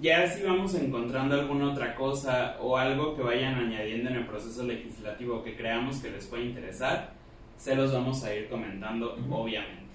ya 0.00 0.26
si 0.26 0.42
vamos 0.42 0.74
encontrando 0.74 1.38
alguna 1.38 1.72
otra 1.72 1.94
cosa 1.94 2.56
o 2.60 2.76
algo 2.76 3.14
que 3.14 3.22
vayan 3.22 3.54
añadiendo 3.54 4.10
en 4.10 4.16
el 4.16 4.26
proceso 4.26 4.64
legislativo 4.64 5.42
que 5.44 5.54
creamos 5.54 5.98
que 5.98 6.10
les 6.10 6.26
puede 6.26 6.44
interesar, 6.44 7.12
se 7.58 7.74
los 7.74 7.92
vamos 7.92 8.22
a 8.24 8.34
ir 8.34 8.48
comentando, 8.48 9.16
obviamente. 9.30 9.92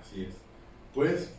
Así 0.00 0.24
es. 0.24 0.34
Pues, 0.94 1.32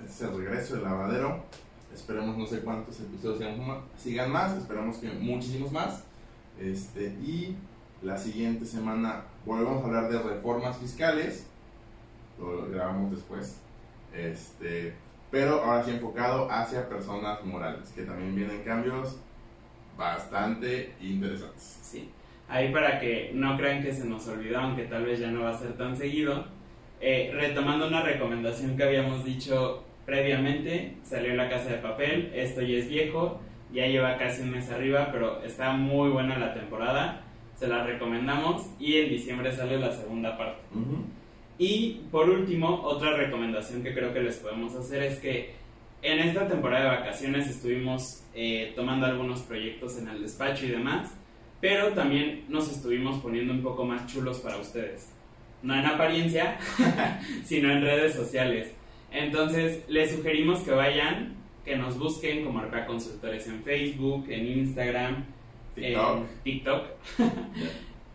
este 0.00 0.12
es 0.12 0.20
el 0.22 0.36
regreso 0.36 0.74
del 0.74 0.84
lavadero. 0.84 1.44
Esperemos 1.92 2.36
no 2.36 2.46
sé 2.46 2.60
cuántos 2.60 3.00
episodios 3.00 3.56
sigan 3.96 4.30
más, 4.30 4.56
esperamos 4.56 4.98
que 4.98 5.10
muchísimos 5.10 5.72
más. 5.72 6.04
Este, 6.58 7.06
y 7.22 7.56
la 8.02 8.16
siguiente 8.16 8.64
semana 8.64 9.24
volvemos 9.44 9.82
a 9.82 9.86
hablar 9.86 10.10
de 10.10 10.18
reformas 10.22 10.78
fiscales. 10.78 11.46
Lo 12.38 12.68
grabamos 12.70 13.10
después. 13.10 13.58
Este, 14.14 14.94
pero 15.30 15.62
ahora 15.62 15.84
sí 15.84 15.92
enfocado 15.92 16.50
hacia 16.50 16.88
personas 16.88 17.44
morales, 17.44 17.90
que 17.90 18.02
también 18.02 18.34
vienen 18.34 18.62
cambios 18.62 19.16
bastante 19.96 20.94
interesantes. 21.00 21.78
Sí. 21.82 22.10
Ahí 22.50 22.72
para 22.72 22.98
que 22.98 23.30
no 23.32 23.56
crean 23.56 23.80
que 23.80 23.92
se 23.92 24.04
nos 24.04 24.26
olvidó, 24.26 24.58
aunque 24.58 24.82
tal 24.82 25.04
vez 25.04 25.20
ya 25.20 25.30
no 25.30 25.44
va 25.44 25.50
a 25.50 25.58
ser 25.58 25.74
tan 25.74 25.96
seguido. 25.96 26.46
Eh, 27.00 27.30
retomando 27.32 27.86
una 27.86 28.02
recomendación 28.02 28.76
que 28.76 28.82
habíamos 28.82 29.24
dicho 29.24 29.84
previamente, 30.04 30.96
salió 31.04 31.34
La 31.34 31.48
Casa 31.48 31.70
de 31.70 31.76
Papel, 31.76 32.32
esto 32.34 32.60
ya 32.60 32.78
es 32.78 32.88
viejo, 32.88 33.40
ya 33.72 33.86
lleva 33.86 34.18
casi 34.18 34.42
un 34.42 34.50
mes 34.50 34.68
arriba, 34.68 35.10
pero 35.12 35.44
está 35.44 35.72
muy 35.72 36.10
buena 36.10 36.38
la 36.38 36.52
temporada, 36.52 37.22
se 37.54 37.68
la 37.68 37.84
recomendamos 37.84 38.68
y 38.80 38.96
en 38.96 39.10
diciembre 39.10 39.52
sale 39.52 39.78
la 39.78 39.92
segunda 39.92 40.36
parte. 40.36 40.62
Y 41.56 42.00
por 42.10 42.28
último, 42.28 42.82
otra 42.82 43.16
recomendación 43.16 43.84
que 43.84 43.94
creo 43.94 44.12
que 44.12 44.22
les 44.22 44.38
podemos 44.38 44.74
hacer 44.74 45.04
es 45.04 45.20
que 45.20 45.54
en 46.02 46.18
esta 46.18 46.48
temporada 46.48 46.90
de 46.90 46.96
vacaciones 46.98 47.48
estuvimos 47.48 48.24
eh, 48.34 48.72
tomando 48.74 49.06
algunos 49.06 49.42
proyectos 49.42 49.98
en 49.98 50.08
el 50.08 50.22
despacho 50.22 50.66
y 50.66 50.70
demás 50.70 51.14
pero 51.60 51.88
también 51.92 52.44
nos 52.48 52.70
estuvimos 52.70 53.20
poniendo 53.20 53.52
un 53.52 53.62
poco 53.62 53.84
más 53.84 54.06
chulos 54.06 54.38
para 54.38 54.56
ustedes. 54.56 55.12
No 55.62 55.74
en 55.74 55.84
apariencia, 55.84 56.58
sino 57.44 57.70
en 57.70 57.82
redes 57.82 58.14
sociales. 58.14 58.72
Entonces, 59.12 59.84
les 59.88 60.14
sugerimos 60.14 60.60
que 60.60 60.70
vayan, 60.70 61.34
que 61.64 61.76
nos 61.76 61.98
busquen 61.98 62.44
como 62.44 62.60
Arpea 62.60 62.86
Consultores 62.86 63.46
en 63.46 63.62
Facebook, 63.62 64.26
en 64.30 64.46
Instagram, 64.46 65.24
en 65.76 66.26
TikTok. 66.42 66.86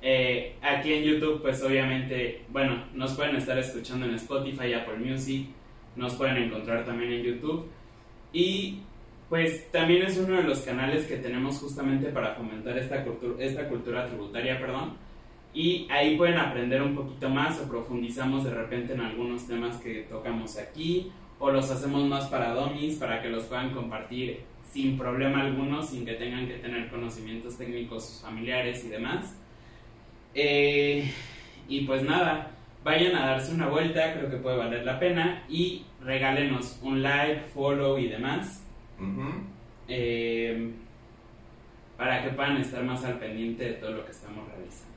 Eh, 0.08 0.56
aquí 0.62 0.94
en 0.94 1.04
YouTube, 1.04 1.42
pues 1.42 1.64
obviamente, 1.64 2.44
bueno, 2.50 2.84
nos 2.94 3.16
pueden 3.16 3.38
estar 3.38 3.58
escuchando 3.58 4.06
en 4.06 4.14
Spotify, 4.14 4.74
Apple 4.74 4.98
Music, 4.98 5.48
nos 5.96 6.14
pueden 6.14 6.38
encontrar 6.38 6.86
también 6.86 7.12
en 7.12 7.24
YouTube. 7.24 7.68
Y 8.32 8.82
pues 9.30 9.72
también 9.72 10.04
es 10.04 10.18
uno 10.18 10.36
de 10.38 10.44
los 10.44 10.60
canales 10.60 11.06
que 11.06 11.18
tenemos 11.18 11.58
justamente 11.58 12.10
para 12.10 12.36
fomentar 12.36 12.78
esta 12.78 13.04
cultura, 13.04 14.08
tributaria, 14.08 14.60
perdón. 14.60 14.98
Y 15.54 15.88
ahí 15.90 16.16
pueden 16.16 16.38
aprender 16.38 16.82
un 16.82 16.96
poquito 16.96 17.30
más 17.30 17.60
o 17.60 17.68
profundizamos 17.68 18.44
de 18.44 18.54
repente 18.54 18.94
en 18.94 19.02
algunos 19.02 19.48
temas 19.48 19.78
que 19.78 20.02
tocamos 20.02 20.58
aquí 20.58 21.12
o 21.40 21.50
los 21.50 21.72
hacemos 21.72 22.06
más 22.06 22.26
para 22.26 22.54
domis 22.54 22.98
para 22.98 23.22
que 23.22 23.30
los 23.30 23.46
puedan 23.46 23.72
compartir 23.72 24.42
sin 24.72 24.98
problema 24.98 25.42
alguno, 25.42 25.82
sin 25.82 26.06
que 26.06 26.14
tengan 26.14 26.48
que 26.48 26.56
tener 26.56 26.90
conocimientos 26.90 27.58
técnicos 27.58 28.22
familiares 28.24 28.84
y 28.84 28.90
demás. 28.90 29.38
Eh, 30.36 31.10
y 31.68 31.82
pues 31.86 32.04
nada, 32.04 32.52
vayan 32.84 33.16
a 33.16 33.26
darse 33.26 33.54
una 33.54 33.70
vuelta, 33.70 34.14
creo 34.14 34.30
que 34.30 34.38
puede 34.38 34.58
valer 34.58 34.86
la 34.86 35.00
pena 35.00 35.46
y 35.50 35.86
regálenos 36.02 36.80
un 36.84 37.02
like, 37.02 37.46
follow 37.54 37.98
y 37.98 38.08
demás 38.08 38.65
eh, 39.88 40.74
para 41.98 42.24
que 42.24 42.30
puedan 42.32 42.58
estar 42.58 42.84
más 42.84 43.04
al 43.06 43.20
pendiente 43.20 43.64
de 43.64 43.74
todo 43.74 43.92
lo 43.92 44.06
que 44.06 44.12
estamos 44.12 44.48
realizando. 44.48 44.96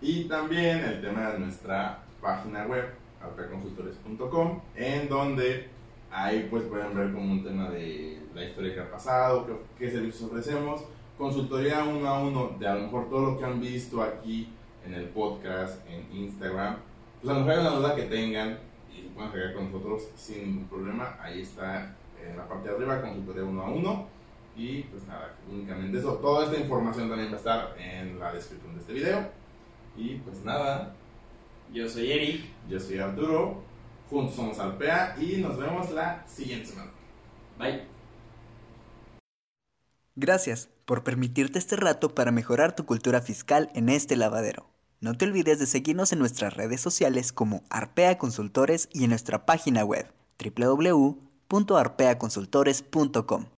Y 0.00 0.24
también 0.24 0.84
el 0.84 1.00
tema 1.00 1.30
de 1.30 1.38
nuestra 1.38 2.02
página 2.20 2.66
web, 2.66 2.84
alpeconsultores.com, 3.22 4.60
en 4.74 5.08
donde 5.08 5.68
ahí 6.10 6.46
pues 6.50 6.64
pueden 6.64 6.94
ver 6.94 7.12
como 7.12 7.32
un 7.32 7.44
tema 7.44 7.70
de 7.70 8.20
la 8.34 8.44
historia 8.44 8.74
que 8.74 8.80
ha 8.80 8.90
pasado, 8.90 9.46
qué, 9.78 9.90
servicios 9.90 10.30
ofrecemos, 10.30 10.84
consultoría 11.16 11.84
uno 11.84 12.06
a 12.08 12.20
uno 12.20 12.56
de 12.58 12.68
a 12.68 12.74
lo 12.74 12.82
mejor 12.82 13.08
todo 13.08 13.32
lo 13.32 13.38
que 13.38 13.44
han 13.44 13.60
visto 13.60 14.02
aquí 14.02 14.48
en 14.84 14.94
el 14.94 15.04
podcast, 15.06 15.86
en 15.88 16.06
Instagram. 16.14 16.76
Pues 17.20 17.34
a 17.34 17.38
lo 17.38 17.44
mejor 17.44 17.58
hay 17.58 17.66
una 17.66 17.76
duda 17.76 17.96
que 17.96 18.02
tengan 18.02 18.58
y 18.94 19.08
pueden 19.08 19.32
llegar 19.32 19.54
con 19.54 19.72
nosotros 19.72 20.08
sin 20.14 20.44
ningún 20.44 20.68
problema. 20.68 21.16
Ahí 21.20 21.40
está 21.40 21.96
en 22.30 22.36
la 22.36 22.48
parte 22.48 22.68
de 22.68 22.74
arriba, 22.74 23.00
consultoría 23.00 23.44
uno 23.44 23.62
a 23.62 23.70
uno. 23.70 24.06
Y 24.56 24.82
pues 24.84 25.06
nada, 25.06 25.34
únicamente 25.50 25.98
eso. 25.98 26.14
Toda 26.14 26.46
esta 26.46 26.58
información 26.58 27.08
también 27.08 27.30
va 27.30 27.34
a 27.34 27.38
estar 27.38 27.76
en 27.78 28.18
la 28.18 28.32
descripción 28.32 28.74
de 28.74 28.80
este 28.80 28.92
video. 28.92 29.30
Y 29.96 30.16
pues 30.18 30.42
nada. 30.44 30.94
Yo 31.72 31.88
soy 31.88 32.12
Eric. 32.12 32.44
Yo 32.68 32.80
soy 32.80 32.98
Arturo. 32.98 33.62
Juntos 34.08 34.36
somos 34.36 34.58
Arpea 34.58 35.16
y 35.20 35.38
nos 35.38 35.58
vemos 35.58 35.90
la 35.90 36.26
siguiente 36.26 36.66
semana. 36.66 36.90
Bye. 37.58 37.84
Gracias 40.14 40.70
por 40.86 41.02
permitirte 41.02 41.58
este 41.58 41.76
rato 41.76 42.14
para 42.14 42.30
mejorar 42.30 42.74
tu 42.74 42.86
cultura 42.86 43.20
fiscal 43.20 43.70
en 43.74 43.88
este 43.88 44.16
lavadero. 44.16 44.70
No 45.00 45.18
te 45.18 45.26
olvides 45.26 45.58
de 45.58 45.66
seguirnos 45.66 46.12
en 46.12 46.20
nuestras 46.20 46.54
redes 46.54 46.80
sociales 46.80 47.32
como 47.32 47.64
Arpea 47.68 48.16
Consultores 48.16 48.88
y 48.92 49.04
en 49.04 49.10
nuestra 49.10 49.44
página 49.44 49.84
web 49.84 50.10
www.arpeaconsultores.com. 51.48 53.46